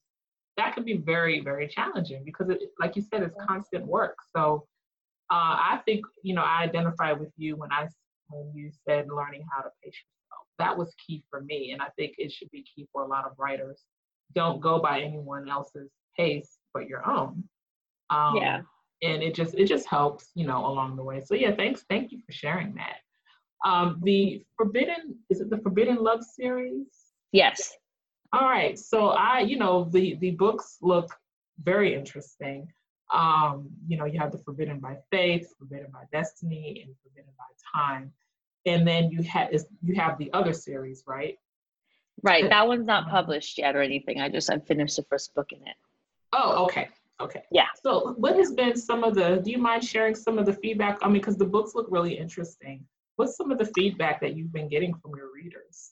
that 0.57 0.75
can 0.75 0.83
be 0.83 0.97
very, 0.97 1.41
very 1.41 1.67
challenging 1.67 2.23
because, 2.23 2.49
it, 2.49 2.59
like 2.79 2.95
you 2.95 3.01
said, 3.01 3.23
it's 3.23 3.35
constant 3.49 3.83
work. 3.87 4.15
So 4.35 4.67
uh, 5.31 5.57
I 5.71 5.81
think, 5.85 6.05
you 6.21 6.35
know, 6.35 6.43
I 6.43 6.61
identify 6.61 7.11
with 7.13 7.31
you 7.35 7.55
when 7.55 7.71
I 7.71 7.87
when 8.29 8.51
you 8.53 8.69
said 8.87 9.07
learning 9.09 9.43
how 9.51 9.63
to 9.63 9.69
pace 9.83 9.95
yourself. 9.95 10.45
That 10.59 10.77
was 10.77 10.93
key 11.05 11.23
for 11.31 11.41
me, 11.41 11.71
and 11.71 11.81
I 11.81 11.87
think 11.97 12.13
it 12.19 12.31
should 12.31 12.51
be 12.51 12.63
key 12.63 12.87
for 12.93 13.01
a 13.01 13.07
lot 13.07 13.25
of 13.25 13.31
writers. 13.39 13.81
Don't 14.35 14.61
go 14.61 14.79
by 14.79 15.01
anyone 15.01 15.49
else's 15.49 15.89
pace 16.15 16.59
but 16.75 16.87
your 16.87 17.07
own. 17.09 17.43
Um, 18.11 18.35
yeah. 18.35 18.61
And 19.03 19.21
it 19.21 19.35
just 19.35 19.53
it 19.55 19.65
just 19.65 19.87
helps, 19.87 20.29
you 20.35 20.45
know, 20.45 20.65
along 20.65 20.95
the 20.95 21.03
way. 21.03 21.21
So 21.21 21.35
yeah, 21.35 21.55
thanks, 21.55 21.83
thank 21.89 22.11
you 22.11 22.19
for 22.25 22.31
sharing 22.31 22.73
that. 22.75 22.97
Um, 23.65 23.99
the 24.03 24.43
Forbidden 24.57 25.17
is 25.29 25.41
it 25.41 25.49
the 25.49 25.57
Forbidden 25.57 25.97
Love 25.97 26.23
series? 26.23 26.87
Yes. 27.31 27.73
All 28.31 28.47
right. 28.47 28.77
So 28.77 29.09
I, 29.09 29.39
you 29.39 29.57
know, 29.57 29.85
the 29.85 30.15
the 30.15 30.31
books 30.31 30.77
look 30.81 31.13
very 31.63 31.93
interesting. 31.93 32.67
Um, 33.13 33.69
you 33.87 33.97
know, 33.97 34.05
you 34.05 34.19
have 34.19 34.31
the 34.31 34.39
Forbidden 34.39 34.79
by 34.79 34.97
Faith, 35.11 35.53
Forbidden 35.59 35.91
by 35.91 36.03
Destiny, 36.11 36.83
and 36.83 36.95
Forbidden 37.03 37.31
by 37.37 37.79
Time. 37.79 38.11
And 38.65 38.87
then 38.87 39.11
you 39.11 39.21
have 39.23 39.49
you 39.81 39.95
have 39.95 40.17
the 40.17 40.31
other 40.33 40.53
series, 40.53 41.03
right? 41.05 41.37
Right. 42.21 42.49
That 42.49 42.67
one's 42.67 42.87
not 42.87 43.09
published 43.09 43.57
yet 43.57 43.75
or 43.75 43.81
anything. 43.81 44.21
I 44.21 44.29
just 44.29 44.49
I 44.49 44.59
finished 44.59 44.95
the 44.95 45.03
first 45.03 45.33
book 45.35 45.51
in 45.51 45.59
it. 45.59 45.75
Oh, 46.31 46.65
okay. 46.65 46.89
Okay. 47.21 47.43
Yeah. 47.51 47.67
So, 47.83 48.13
what 48.17 48.35
has 48.35 48.51
been 48.51 48.75
some 48.75 49.03
of 49.03 49.15
the? 49.15 49.41
Do 49.43 49.51
you 49.51 49.57
mind 49.57 49.83
sharing 49.83 50.15
some 50.15 50.39
of 50.39 50.45
the 50.45 50.53
feedback? 50.53 50.99
I 51.01 51.07
mean, 51.07 51.15
because 51.15 51.37
the 51.37 51.45
books 51.45 51.73
look 51.75 51.87
really 51.89 52.17
interesting. 52.17 52.85
What's 53.15 53.37
some 53.37 53.51
of 53.51 53.59
the 53.59 53.71
feedback 53.75 54.19
that 54.21 54.35
you've 54.35 54.51
been 54.51 54.67
getting 54.67 54.93
from 54.95 55.11
your 55.15 55.31
readers? 55.33 55.91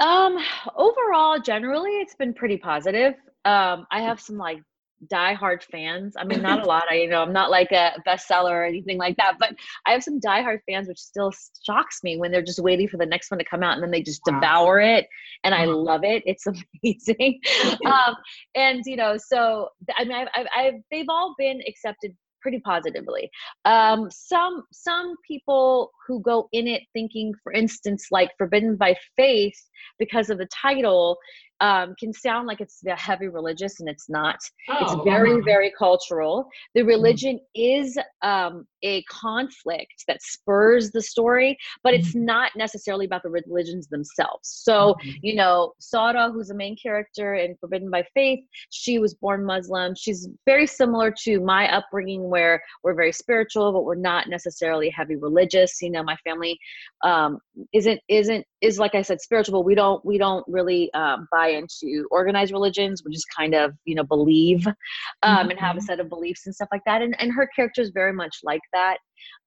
Um, 0.00 0.38
overall, 0.76 1.38
generally, 1.38 1.90
it's 1.92 2.14
been 2.14 2.34
pretty 2.34 2.56
positive. 2.56 3.14
Um, 3.44 3.86
I 3.90 4.00
have 4.02 4.20
some 4.20 4.36
like 4.36 4.62
diehard 5.06 5.62
fans. 5.62 6.14
I 6.16 6.24
mean, 6.24 6.42
not 6.42 6.62
a 6.62 6.64
lot. 6.66 6.84
I 6.90 6.94
you 6.94 7.08
know 7.08 7.22
I'm 7.22 7.32
not 7.32 7.50
like 7.50 7.72
a 7.72 7.92
bestseller 8.06 8.50
or 8.50 8.64
anything 8.64 8.98
like 8.98 9.16
that, 9.16 9.36
but 9.38 9.54
I 9.86 9.92
have 9.92 10.02
some 10.02 10.20
diehard 10.20 10.60
fans, 10.68 10.88
which 10.88 10.98
still 10.98 11.32
shocks 11.64 12.00
me 12.02 12.16
when 12.16 12.30
they're 12.30 12.42
just 12.42 12.62
waiting 12.62 12.88
for 12.88 12.96
the 12.96 13.06
next 13.06 13.30
one 13.30 13.38
to 13.38 13.44
come 13.44 13.62
out 13.62 13.74
and 13.74 13.82
then 13.82 13.90
they 13.90 14.02
just 14.02 14.22
wow. 14.26 14.34
devour 14.34 14.80
it, 14.80 15.06
and 15.44 15.54
I 15.54 15.64
uh-huh. 15.64 15.76
love 15.76 16.04
it. 16.04 16.22
It's 16.26 16.46
amazing. 16.82 17.40
um, 17.86 18.14
and 18.54 18.82
you 18.84 18.96
know, 18.96 19.16
so 19.16 19.68
I 19.96 20.04
mean, 20.04 20.12
I've, 20.12 20.28
I've, 20.34 20.46
I've 20.56 20.74
they've 20.90 21.08
all 21.08 21.34
been 21.38 21.60
accepted 21.66 22.14
pretty 22.40 22.60
positively. 22.60 23.30
Um, 23.64 24.08
some 24.10 24.64
some 24.72 25.14
people 25.26 25.92
who 26.06 26.20
go 26.22 26.48
in 26.52 26.66
it 26.66 26.82
thinking, 26.92 27.32
for 27.42 27.52
instance, 27.52 28.06
like 28.10 28.30
Forbidden 28.38 28.76
by 28.76 28.96
Faith, 29.16 29.58
because 29.98 30.30
of 30.30 30.38
the 30.38 30.46
title, 30.46 31.18
um, 31.60 31.94
can 31.98 32.12
sound 32.12 32.46
like 32.46 32.60
it's 32.60 32.82
heavy 32.96 33.28
religious, 33.28 33.80
and 33.80 33.88
it's 33.88 34.08
not. 34.08 34.38
Oh, 34.68 34.76
it's 34.80 35.04
very 35.04 35.32
uh-huh. 35.32 35.42
very 35.44 35.72
cultural. 35.78 36.48
The 36.74 36.80
mm-hmm. 36.80 36.88
religion 36.88 37.36
mm-hmm. 37.36 37.86
is 37.86 37.98
um, 38.22 38.66
a 38.82 39.02
conflict 39.04 40.04
that 40.08 40.22
spurs 40.22 40.90
the 40.90 41.02
story, 41.02 41.56
but 41.82 41.94
it's 41.94 42.10
mm-hmm. 42.10 42.24
not 42.24 42.52
necessarily 42.56 43.06
about 43.06 43.22
the 43.22 43.30
religions 43.30 43.88
themselves. 43.88 44.48
So, 44.48 44.94
mm-hmm. 44.94 45.10
you 45.22 45.34
know, 45.34 45.72
Sara, 45.78 46.30
who's 46.30 46.48
the 46.48 46.54
main 46.54 46.76
character 46.76 47.34
in 47.34 47.56
Forbidden 47.60 47.90
by 47.90 48.04
Faith, 48.14 48.40
she 48.70 48.98
was 48.98 49.14
born 49.14 49.44
Muslim. 49.44 49.94
She's 49.94 50.28
very 50.46 50.66
similar 50.66 51.12
to 51.24 51.40
my 51.40 51.70
upbringing, 51.74 52.28
where 52.28 52.62
we're 52.82 52.94
very 52.94 53.12
spiritual, 53.12 53.72
but 53.72 53.84
we're 53.84 53.94
not 53.94 54.28
necessarily 54.28 54.90
heavy 54.90 55.16
religious. 55.16 55.82
You 55.82 55.90
know, 55.90 56.02
my 56.02 56.16
family 56.24 56.58
um, 57.04 57.38
isn't 57.72 58.00
isn't 58.08 58.46
is 58.60 58.78
like 58.78 58.94
I 58.94 59.02
said, 59.02 59.20
spiritual. 59.20 59.64
We 59.64 59.74
don't 59.74 60.04
we 60.04 60.18
don't 60.18 60.44
really 60.48 60.92
um, 60.94 61.28
buy 61.32 61.48
into 61.48 62.06
organized 62.10 62.52
religions. 62.52 63.02
We 63.04 63.12
just 63.12 63.26
kind 63.36 63.54
of 63.54 63.72
you 63.84 63.94
know 63.94 64.04
believe 64.04 64.66
um, 64.66 64.74
mm-hmm. 65.22 65.50
and 65.50 65.60
have 65.60 65.76
a 65.76 65.78
mm-hmm. 65.78 65.86
set 65.86 66.00
of 66.00 66.08
beliefs 66.08 66.46
and 66.46 66.54
stuff 66.54 66.68
like 66.72 66.82
that. 66.86 67.02
And 67.02 67.18
and 67.20 67.32
her 67.32 67.48
character 67.54 67.80
is 67.80 67.90
very 67.90 68.12
much 68.12 68.38
like 68.42 68.62
that. 68.72 68.98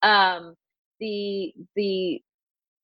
Um, 0.02 0.56
the 1.00 1.54
the 1.76 2.22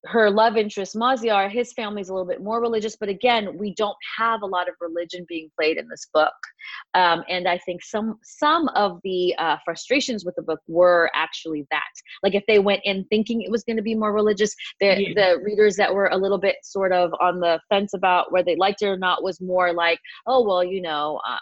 her 0.05 0.29
love 0.29 0.55
interest 0.55 0.95
Maziar, 0.95 1.51
his 1.51 1.73
family's 1.73 2.09
a 2.09 2.13
little 2.13 2.27
bit 2.27 2.41
more 2.41 2.61
religious, 2.61 2.95
but 2.95 3.09
again, 3.09 3.57
we 3.57 3.73
don't 3.73 3.97
have 4.17 4.41
a 4.41 4.45
lot 4.45 4.69
of 4.69 4.75
religion 4.79 5.25
being 5.27 5.49
played 5.57 5.77
in 5.77 5.87
this 5.89 6.07
book. 6.13 6.33
Um, 6.93 7.23
and 7.29 7.47
I 7.47 7.57
think 7.57 7.83
some 7.83 8.17
some 8.23 8.69
of 8.69 8.99
the 9.03 9.35
uh, 9.37 9.57
frustrations 9.65 10.23
with 10.23 10.35
the 10.35 10.41
book 10.41 10.61
were 10.67 11.11
actually 11.13 11.67
that. 11.71 11.81
Like 12.23 12.35
if 12.35 12.43
they 12.47 12.59
went 12.59 12.81
in 12.85 13.05
thinking 13.05 13.41
it 13.41 13.51
was 13.51 13.63
going 13.63 13.77
to 13.77 13.83
be 13.83 13.95
more 13.95 14.13
religious, 14.13 14.55
the 14.79 15.01
yeah. 15.01 15.13
the 15.15 15.43
readers 15.43 15.75
that 15.75 15.93
were 15.93 16.07
a 16.07 16.17
little 16.17 16.39
bit 16.39 16.55
sort 16.63 16.93
of 16.93 17.13
on 17.19 17.39
the 17.39 17.59
fence 17.69 17.93
about 17.93 18.31
whether 18.31 18.45
they 18.45 18.55
liked 18.55 18.81
it 18.81 18.87
or 18.87 18.97
not 18.97 19.23
was 19.23 19.41
more 19.41 19.73
like, 19.73 19.99
oh 20.27 20.45
well, 20.45 20.63
you 20.63 20.81
know, 20.81 21.19
uh, 21.27 21.37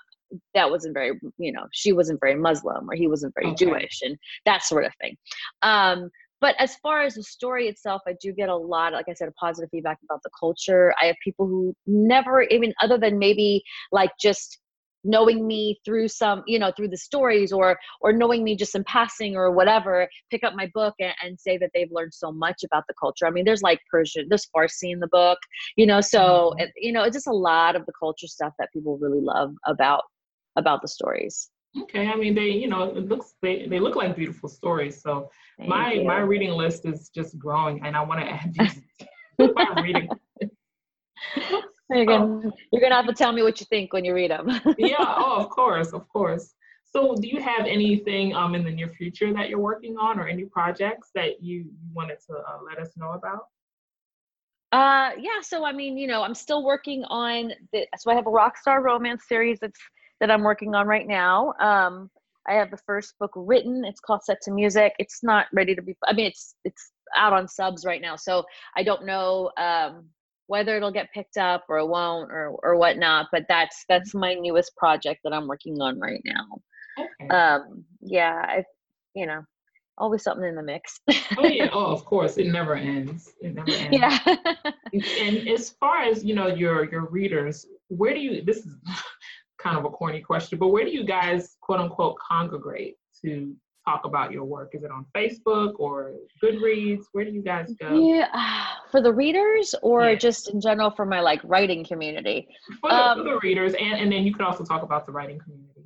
that 0.54 0.70
wasn't 0.70 0.94
very 0.94 1.20
you 1.38 1.52
know 1.52 1.66
she 1.72 1.94
wasn't 1.94 2.20
very 2.20 2.36
muslim 2.36 2.90
or 2.90 2.96
he 2.96 3.08
wasn't 3.08 3.34
very 3.34 3.48
okay. 3.48 3.66
jewish 3.66 4.02
and 4.02 4.18
that 4.46 4.62
sort 4.62 4.84
of 4.84 4.92
thing 5.00 5.16
um 5.62 6.10
but 6.42 6.56
as 6.60 6.76
far 6.78 7.04
as 7.04 7.16
the 7.16 7.24
story 7.24 7.68
itself 7.68 8.02
i 8.08 8.14
do 8.22 8.32
get 8.32 8.50
a 8.50 8.56
lot 8.56 8.94
like 8.94 9.06
i 9.10 9.14
said 9.14 9.28
of 9.28 9.36
positive 9.36 9.70
feedback 9.72 9.98
about 10.04 10.22
the 10.24 10.30
culture 10.40 10.94
i 11.02 11.06
have 11.06 11.16
people 11.24 11.48
who 11.48 11.74
never 11.86 12.42
even 12.44 12.74
other 12.82 12.98
than 12.98 13.18
maybe 13.18 13.64
like 13.92 14.12
just 14.20 14.60
knowing 15.04 15.46
me 15.46 15.80
through 15.86 16.08
some 16.08 16.44
you 16.48 16.58
know 16.58 16.72
through 16.76 16.88
the 16.88 16.98
stories 16.98 17.52
or 17.52 17.78
or 18.02 18.12
knowing 18.12 18.44
me 18.44 18.56
just 18.56 18.76
in 18.76 18.84
passing 18.84 19.36
or 19.36 19.52
whatever 19.52 20.10
pick 20.32 20.44
up 20.44 20.54
my 20.56 20.70
book 20.74 20.96
and, 21.00 21.14
and, 21.24 21.40
say 21.40 21.56
that 21.58 21.70
they've 21.74 21.92
learned 21.92 22.14
so 22.14 22.32
much 22.32 22.64
about 22.64 22.84
the 22.88 22.94
culture 23.00 23.26
i 23.26 23.30
mean 23.30 23.46
there's 23.46 23.62
like 23.62 23.80
persian 23.90 24.26
there's 24.28 24.48
farsi 24.56 24.92
in 24.92 25.00
the 25.00 25.08
book 25.08 25.38
you 25.78 25.86
know 25.86 26.02
so 26.02 26.54
mm-hmm. 26.60 26.66
you 26.76 26.92
know 26.92 27.04
it's 27.04 27.16
just 27.16 27.28
a 27.28 27.32
lot 27.32 27.76
of 27.76 27.86
the 27.86 27.94
culture 27.98 28.28
stuff 28.28 28.54
that 28.58 28.74
people 28.74 28.98
really 28.98 29.22
love 29.22 29.54
about 29.66 30.04
about 30.58 30.82
the 30.82 30.88
stories. 30.88 31.50
Okay, 31.84 32.08
I 32.08 32.16
mean 32.16 32.34
they, 32.34 32.50
you 32.50 32.68
know, 32.68 32.84
it 32.84 33.08
looks 33.08 33.36
they, 33.42 33.68
they 33.68 33.80
look 33.80 33.96
like 33.96 34.16
beautiful 34.16 34.50
stories. 34.50 35.02
So 35.02 35.30
Thank 35.58 35.70
my 35.70 35.94
you. 35.94 36.04
my 36.04 36.20
reading 36.20 36.52
list 36.52 36.86
is 36.86 37.10
just 37.10 37.38
growing, 37.38 37.86
and 37.86 37.96
I 37.96 38.04
want 38.04 38.22
to 38.22 38.28
add 38.28 38.56
you 39.40 39.54
my 39.54 39.74
reading. 39.82 40.10
You're 41.90 42.06
gonna, 42.06 42.48
oh. 42.48 42.52
you're 42.72 42.82
gonna 42.82 42.96
have 42.96 43.08
to 43.08 43.14
tell 43.14 43.32
me 43.32 43.44
what 43.44 43.60
you 43.60 43.66
think 43.70 43.94
when 43.94 44.04
you 44.04 44.14
read 44.14 44.32
them. 44.32 44.50
yeah. 44.78 44.96
Oh, 45.00 45.38
of 45.38 45.50
course, 45.50 45.94
of 45.94 46.08
course. 46.10 46.54
So, 46.84 47.16
do 47.16 47.28
you 47.28 47.42
have 47.42 47.66
anything 47.66 48.36
um 48.36 48.56
in 48.56 48.64
the 48.64 48.72
near 48.72 48.90
future 48.90 49.34
that 49.34 49.50
you're 49.50 49.60
working 49.60 49.98
on, 49.98 50.20
or 50.20 50.28
any 50.28 50.46
projects 50.46 51.10
that 51.16 51.42
you 51.42 51.66
wanted 51.94 52.18
to 52.28 52.38
uh, 52.38 52.60
let 52.66 52.80
us 52.80 52.92
know 52.98 53.12
about? 53.12 53.48
Uh, 54.74 55.12
yeah. 55.18 55.42
So, 55.42 55.66
I 55.66 55.72
mean, 55.72 55.98
you 55.98 56.08
know, 56.08 56.24
I'm 56.24 56.36
still 56.36 56.64
working 56.64 57.06
on 57.06 57.54
the. 57.72 57.88
So, 57.98 58.12
I 58.12 58.16
have 58.16 58.28
a 58.28 58.32
rock 58.32 58.58
star 58.58 58.82
romance 58.82 59.24
series 59.28 59.60
that's 59.60 59.80
that 60.20 60.32
I'm 60.32 60.44
working 60.44 60.76
on 60.76 60.88
right 60.88 61.08
now. 61.08 61.54
Um, 61.60 62.10
I 62.48 62.54
have 62.54 62.72
the 62.72 62.78
first 62.86 63.14
book 63.20 63.32
written. 63.36 63.84
It's 63.86 64.00
called 64.00 64.24
Set 64.24 64.42
to 64.44 64.52
Music. 64.52 64.94
It's 65.00 65.24
not 65.24 65.48
ready 65.54 65.76
to 65.76 65.82
be. 65.82 65.96
I 66.06 66.14
mean, 66.14 66.28
it's 66.28 66.56
it's 66.64 66.92
out 67.16 67.34
on 67.34 67.48
subs 67.48 67.86
right 67.86 68.02
now, 68.02 68.16
so 68.16 68.44
I 68.76 68.84
don't 68.84 69.06
know 69.06 69.52
um, 69.58 70.06
whether 70.48 70.78
it'll 70.78 70.92
get 70.92 71.12
picked 71.14 71.38
up 71.38 71.66
or 71.70 71.78
it 71.80 71.88
won't 71.88 72.32
or 72.32 72.56
or 72.64 72.78
whatnot. 72.78 73.28
But 73.32 73.46
that's 73.50 73.84
that's 73.90 74.14
my 74.14 74.34
newest 74.34 74.76
project 74.78 75.22
that 75.24 75.34
I'm 75.34 75.48
working 75.48 75.82
on 75.82 76.00
right 76.00 76.22
now. 76.24 76.46
Okay. 77.00 77.30
Um, 77.30 77.84
yeah, 78.02 78.44
I, 78.48 78.64
you 79.14 79.28
know, 79.28 79.44
always 79.98 80.24
something 80.24 80.48
in 80.48 80.56
the 80.56 80.64
mix. 80.64 81.00
oh 81.38 81.46
yeah, 81.46 81.70
oh 81.74 81.88
of 81.88 82.06
course, 82.06 82.38
it 82.38 82.48
never 82.48 82.76
ends. 82.76 83.34
It 83.42 83.56
never 83.56 83.72
ends. 83.72 83.98
Yeah. 83.98 84.20
and 85.22 85.48
as 85.50 85.72
far 85.72 86.04
as 86.04 86.24
you 86.24 86.36
know, 86.36 86.48
your 86.48 86.90
your 86.90 87.08
readers, 87.08 87.66
where 87.90 88.14
do 88.14 88.20
you? 88.20 88.44
This 88.44 88.58
is 88.58 88.76
kind 89.58 89.78
of 89.78 89.86
a 89.86 89.90
corny 89.90 90.22
question, 90.22 90.58
but 90.58 90.68
where 90.68 90.84
do 90.84 90.92
you 90.92 91.04
guys 91.04 91.58
quote 91.62 91.80
unquote 91.80 92.18
congregate 92.20 92.98
to 93.24 93.56
talk 93.88 94.06
about 94.06 94.32
your 94.32 94.44
work? 94.44 94.72
Is 94.74 94.84
it 94.84 94.92
on 94.92 95.06
Facebook 95.16 95.74
or 95.80 96.14
Goodreads? 96.44 97.06
Where 97.14 97.26
do 97.26 97.32
you 97.32 97.42
guys 97.42 97.74
go? 97.80 97.98
Yeah, 97.98 98.28
for 98.92 99.02
the 99.02 99.14
readers 99.14 99.74
or 99.82 100.10
yeah. 100.10 100.16
just 100.16 100.50
in 100.50 100.60
general 100.60 100.92
for 100.92 101.06
my 101.06 101.22
like 101.22 101.42
writing 101.44 101.84
community? 101.84 102.48
For 102.82 102.90
the, 102.90 102.96
um, 102.96 103.18
for 103.20 103.24
the 103.24 103.40
readers, 103.42 103.74
and, 103.74 104.00
and 104.00 104.12
then 104.12 104.24
you 104.24 104.34
could 104.34 104.46
also 104.46 104.64
talk 104.64 104.84
about 104.84 105.06
the 105.06 105.12
writing 105.12 105.40
community. 105.40 105.86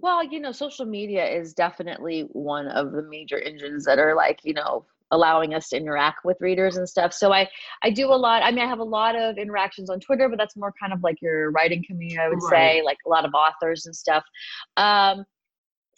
Well, 0.00 0.22
you 0.22 0.38
know, 0.38 0.52
social 0.52 0.86
media 0.86 1.26
is 1.26 1.54
definitely 1.54 2.22
one 2.32 2.68
of 2.68 2.92
the 2.92 3.02
major 3.02 3.38
engines 3.40 3.84
that 3.86 3.98
are 3.98 4.14
like, 4.14 4.40
you 4.44 4.54
know, 4.54 4.84
allowing 5.10 5.54
us 5.54 5.68
to 5.70 5.76
interact 5.76 6.24
with 6.24 6.36
readers 6.40 6.76
and 6.76 6.88
stuff. 6.88 7.12
So 7.12 7.32
I 7.32 7.48
I 7.82 7.90
do 7.90 8.08
a 8.08 8.16
lot. 8.16 8.42
I 8.42 8.50
mean, 8.50 8.64
I 8.64 8.68
have 8.68 8.78
a 8.78 8.84
lot 8.84 9.16
of 9.16 9.38
interactions 9.38 9.90
on 9.90 10.00
Twitter, 10.00 10.28
but 10.28 10.38
that's 10.38 10.56
more 10.56 10.72
kind 10.80 10.92
of 10.92 11.02
like 11.02 11.20
your 11.20 11.50
writing 11.50 11.84
community, 11.86 12.18
I 12.18 12.28
would 12.28 12.42
right. 12.42 12.50
say, 12.50 12.82
like 12.82 12.98
a 13.06 13.08
lot 13.08 13.24
of 13.24 13.32
authors 13.34 13.86
and 13.86 13.94
stuff. 13.94 14.24
Um, 14.76 15.24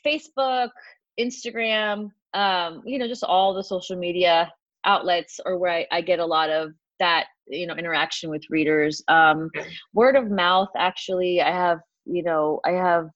Facebook, 0.07 0.71
Instagram, 1.19 2.11
um, 2.35 2.83
you 2.85 2.99
know, 2.99 3.09
just 3.09 3.25
all 3.25 3.55
the 3.55 3.65
social 3.65 3.97
media 3.97 4.53
outlets 4.85 5.41
are 5.45 5.59
where 5.59 5.73
I, 5.73 5.87
I 5.91 6.01
get 6.01 6.21
a 6.21 6.27
lot 6.27 6.51
of 6.51 6.73
that 6.99 7.27
you 7.49 7.67
know 7.67 7.75
interaction 7.75 8.31
with 8.31 8.43
readers. 8.51 9.03
Um, 9.09 9.51
word 9.93 10.17
of 10.17 10.31
mouth, 10.31 10.69
actually, 10.77 11.41
I 11.41 11.51
have 11.51 11.81
you 12.05 12.23
know 12.23 12.61
I 12.65 12.73
have 12.73 13.09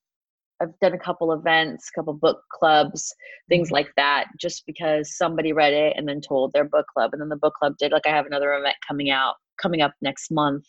I've 0.61 0.77
done 0.81 0.93
a 0.93 0.99
couple 0.99 1.33
events, 1.33 1.89
a 1.89 1.99
couple 1.99 2.13
book 2.13 2.41
clubs, 2.51 3.13
things 3.49 3.67
mm-hmm. 3.67 3.75
like 3.75 3.89
that, 3.97 4.27
just 4.39 4.63
because 4.65 5.17
somebody 5.17 5.53
read 5.53 5.73
it 5.73 5.93
and 5.97 6.07
then 6.07 6.21
told 6.21 6.53
their 6.53 6.63
book 6.63 6.85
club, 6.93 7.11
and 7.13 7.21
then 7.21 7.29
the 7.29 7.35
book 7.35 7.53
club 7.55 7.75
did. 7.77 7.91
Like 7.91 8.07
I 8.07 8.09
have 8.09 8.25
another 8.25 8.53
event 8.53 8.75
coming 8.87 9.09
out 9.09 9.35
coming 9.61 9.81
up 9.81 9.93
next 10.01 10.31
month 10.31 10.65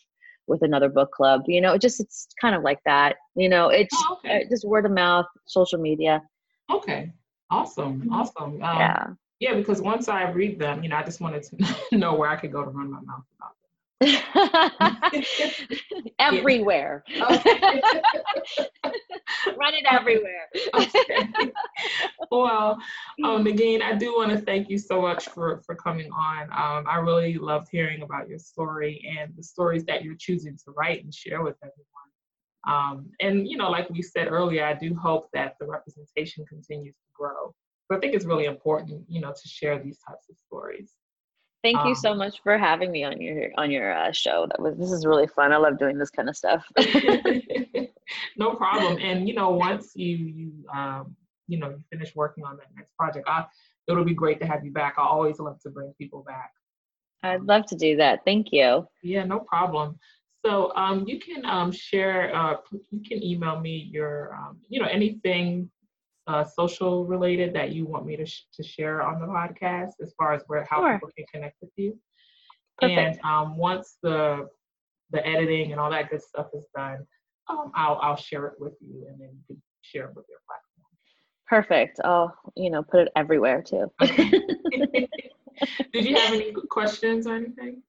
with 0.47 0.61
another 0.61 0.89
book 0.89 1.11
club. 1.11 1.41
You 1.47 1.61
know, 1.61 1.73
it 1.73 1.81
just 1.81 1.99
it's 1.99 2.27
kind 2.39 2.55
of 2.55 2.63
like 2.63 2.79
that. 2.85 3.15
You 3.35 3.49
know, 3.49 3.69
it's 3.69 3.95
oh, 3.95 4.19
okay. 4.19 4.43
Uh, 4.43 4.49
just 4.49 4.67
word 4.67 4.85
of 4.85 4.91
mouth, 4.91 5.25
social 5.45 5.79
media. 5.79 6.21
Okay, 6.71 7.11
awesome, 7.49 8.01
mm-hmm. 8.01 8.13
awesome. 8.13 8.61
Um, 8.61 8.79
yeah. 8.79 9.07
Yeah, 9.39 9.53
because 9.53 9.81
once 9.81 10.07
I 10.07 10.31
read 10.31 10.57
them, 10.57 10.81
you 10.81 10.89
know, 10.89 10.95
I 10.95 11.03
just 11.03 11.21
wanted 11.21 11.43
to 11.43 11.77
know 11.97 12.15
where 12.15 12.27
I 12.27 12.35
could 12.37 12.51
go 12.51 12.63
to 12.63 12.71
run 12.71 12.89
my 12.89 12.99
mouth 13.01 13.23
about. 13.37 13.51
everywhere. 16.19 17.03
Run 17.19 17.39
it 19.73 19.85
everywhere. 19.89 20.47
okay. 20.75 21.51
Well, 22.31 22.79
um, 23.23 23.43
Negeen, 23.43 23.81
I 23.81 23.95
do 23.95 24.15
want 24.15 24.31
to 24.31 24.37
thank 24.37 24.69
you 24.69 24.77
so 24.77 25.01
much 25.01 25.27
for 25.29 25.61
for 25.65 25.75
coming 25.75 26.11
on. 26.11 26.43
Um, 26.43 26.85
I 26.87 26.97
really 26.97 27.37
loved 27.37 27.67
hearing 27.71 28.03
about 28.03 28.29
your 28.29 28.39
story 28.39 29.01
and 29.19 29.33
the 29.35 29.43
stories 29.43 29.83
that 29.85 30.03
you're 30.03 30.15
choosing 30.15 30.57
to 30.65 30.71
write 30.71 31.03
and 31.03 31.13
share 31.13 31.41
with 31.41 31.55
everyone. 31.63 31.87
Um, 32.67 33.09
and 33.21 33.47
you 33.47 33.57
know, 33.57 33.69
like 33.69 33.89
we 33.89 34.03
said 34.03 34.27
earlier, 34.27 34.63
I 34.63 34.73
do 34.73 34.93
hope 34.93 35.29
that 35.33 35.55
the 35.59 35.65
representation 35.65 36.45
continues 36.45 36.95
to 36.95 37.07
grow. 37.17 37.55
But 37.89 37.97
I 37.97 37.99
think 38.01 38.13
it's 38.13 38.25
really 38.25 38.45
important, 38.45 39.05
you 39.07 39.21
know, 39.21 39.31
to 39.31 39.47
share 39.47 39.81
these 39.81 39.97
types 40.05 40.29
of 40.29 40.37
stories. 40.37 40.93
Thank 41.73 41.85
you 41.85 41.95
so 41.95 42.11
um, 42.11 42.17
much 42.17 42.41
for 42.43 42.57
having 42.57 42.91
me 42.91 43.03
on 43.03 43.19
your 43.19 43.51
on 43.57 43.71
your 43.71 43.91
uh, 43.91 44.13
show. 44.13 44.47
That 44.49 44.61
was 44.61 44.77
this 44.77 44.89
is 44.89 45.05
really 45.05 45.27
fun. 45.27 45.51
I 45.51 45.57
love 45.57 45.77
doing 45.77 45.97
this 45.97 46.09
kind 46.09 46.29
of 46.29 46.37
stuff. 46.37 46.65
no 48.37 48.55
problem. 48.55 48.97
And 49.01 49.27
you 49.27 49.33
know, 49.33 49.49
once 49.49 49.91
you 49.93 50.15
you 50.15 50.51
um, 50.73 51.13
you 51.47 51.59
know 51.59 51.69
you 51.71 51.83
finish 51.91 52.15
working 52.15 52.45
on 52.45 52.55
that 52.55 52.67
next 52.73 52.95
project, 52.95 53.27
I, 53.27 53.45
it'll 53.87 54.05
be 54.05 54.13
great 54.13 54.39
to 54.39 54.47
have 54.47 54.63
you 54.63 54.71
back. 54.71 54.95
I 54.97 55.03
always 55.03 55.39
love 55.39 55.59
to 55.63 55.69
bring 55.69 55.93
people 55.97 56.23
back. 56.25 56.51
I'd 57.23 57.43
love 57.43 57.65
to 57.65 57.75
do 57.75 57.97
that. 57.97 58.21
Thank 58.23 58.53
you. 58.53 58.87
Yeah, 59.03 59.25
no 59.25 59.39
problem. 59.39 59.99
So 60.45 60.71
um, 60.73 61.05
you 61.05 61.19
can 61.19 61.45
um, 61.45 61.73
share. 61.73 62.33
Uh, 62.33 62.55
you 62.91 63.01
can 63.05 63.21
email 63.21 63.59
me 63.59 63.89
your 63.91 64.33
um, 64.35 64.59
you 64.69 64.79
know 64.79 64.87
anything 64.87 65.69
uh, 66.27 66.43
social 66.43 67.05
related 67.05 67.53
that 67.53 67.71
you 67.71 67.85
want 67.85 68.05
me 68.05 68.15
to, 68.17 68.25
sh- 68.25 68.43
to 68.53 68.63
share 68.63 69.01
on 69.01 69.19
the 69.19 69.27
podcast 69.27 69.91
as 70.01 70.13
far 70.17 70.33
as 70.33 70.43
where 70.47 70.65
how 70.69 70.81
sure. 70.81 70.93
people 70.93 71.09
can 71.15 71.25
connect 71.33 71.55
with 71.61 71.71
you. 71.77 71.97
Perfect. 72.79 72.99
And 72.99 73.19
um, 73.23 73.57
once 73.57 73.97
the 74.03 74.47
the 75.11 75.25
editing 75.25 75.71
and 75.71 75.79
all 75.79 75.89
that 75.89 76.09
good 76.09 76.21
stuff 76.21 76.47
is 76.53 76.65
done, 76.75 77.07
um, 77.49 77.71
I'll 77.75 77.97
I'll 78.01 78.17
share 78.17 78.45
it 78.47 78.53
with 78.59 78.73
you, 78.81 79.05
and 79.09 79.19
then 79.19 79.29
you 79.31 79.41
can 79.47 79.61
share 79.81 80.05
it 80.05 80.15
with 80.15 80.25
your 80.29 80.39
platform. 80.45 80.87
Perfect. 81.47 81.99
I'll 82.03 82.35
you 82.55 82.69
know 82.69 82.83
put 82.83 83.01
it 83.01 83.11
everywhere 83.15 83.63
too. 83.63 83.91
Did 85.93 86.05
you 86.05 86.15
have 86.15 86.33
any 86.33 86.51
questions 86.69 87.25
or 87.25 87.35
anything? 87.35 87.81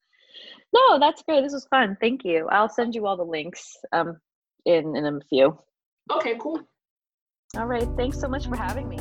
No, 0.72 0.98
that's 0.98 1.22
great. 1.22 1.42
This 1.42 1.52
was 1.52 1.66
fun. 1.66 1.96
Thank 2.00 2.24
you. 2.24 2.48
I'll 2.50 2.68
send 2.68 2.94
you 2.94 3.06
all 3.06 3.16
the 3.16 3.24
links 3.24 3.76
um 3.92 4.18
in 4.64 4.96
in 4.96 5.04
a 5.04 5.20
few. 5.28 5.58
Okay, 6.10 6.36
cool. 6.40 6.60
All 7.56 7.66
right. 7.66 7.88
Thanks 7.96 8.20
so 8.20 8.28
much 8.28 8.46
for 8.46 8.56
having 8.56 8.88
me. 8.88 8.98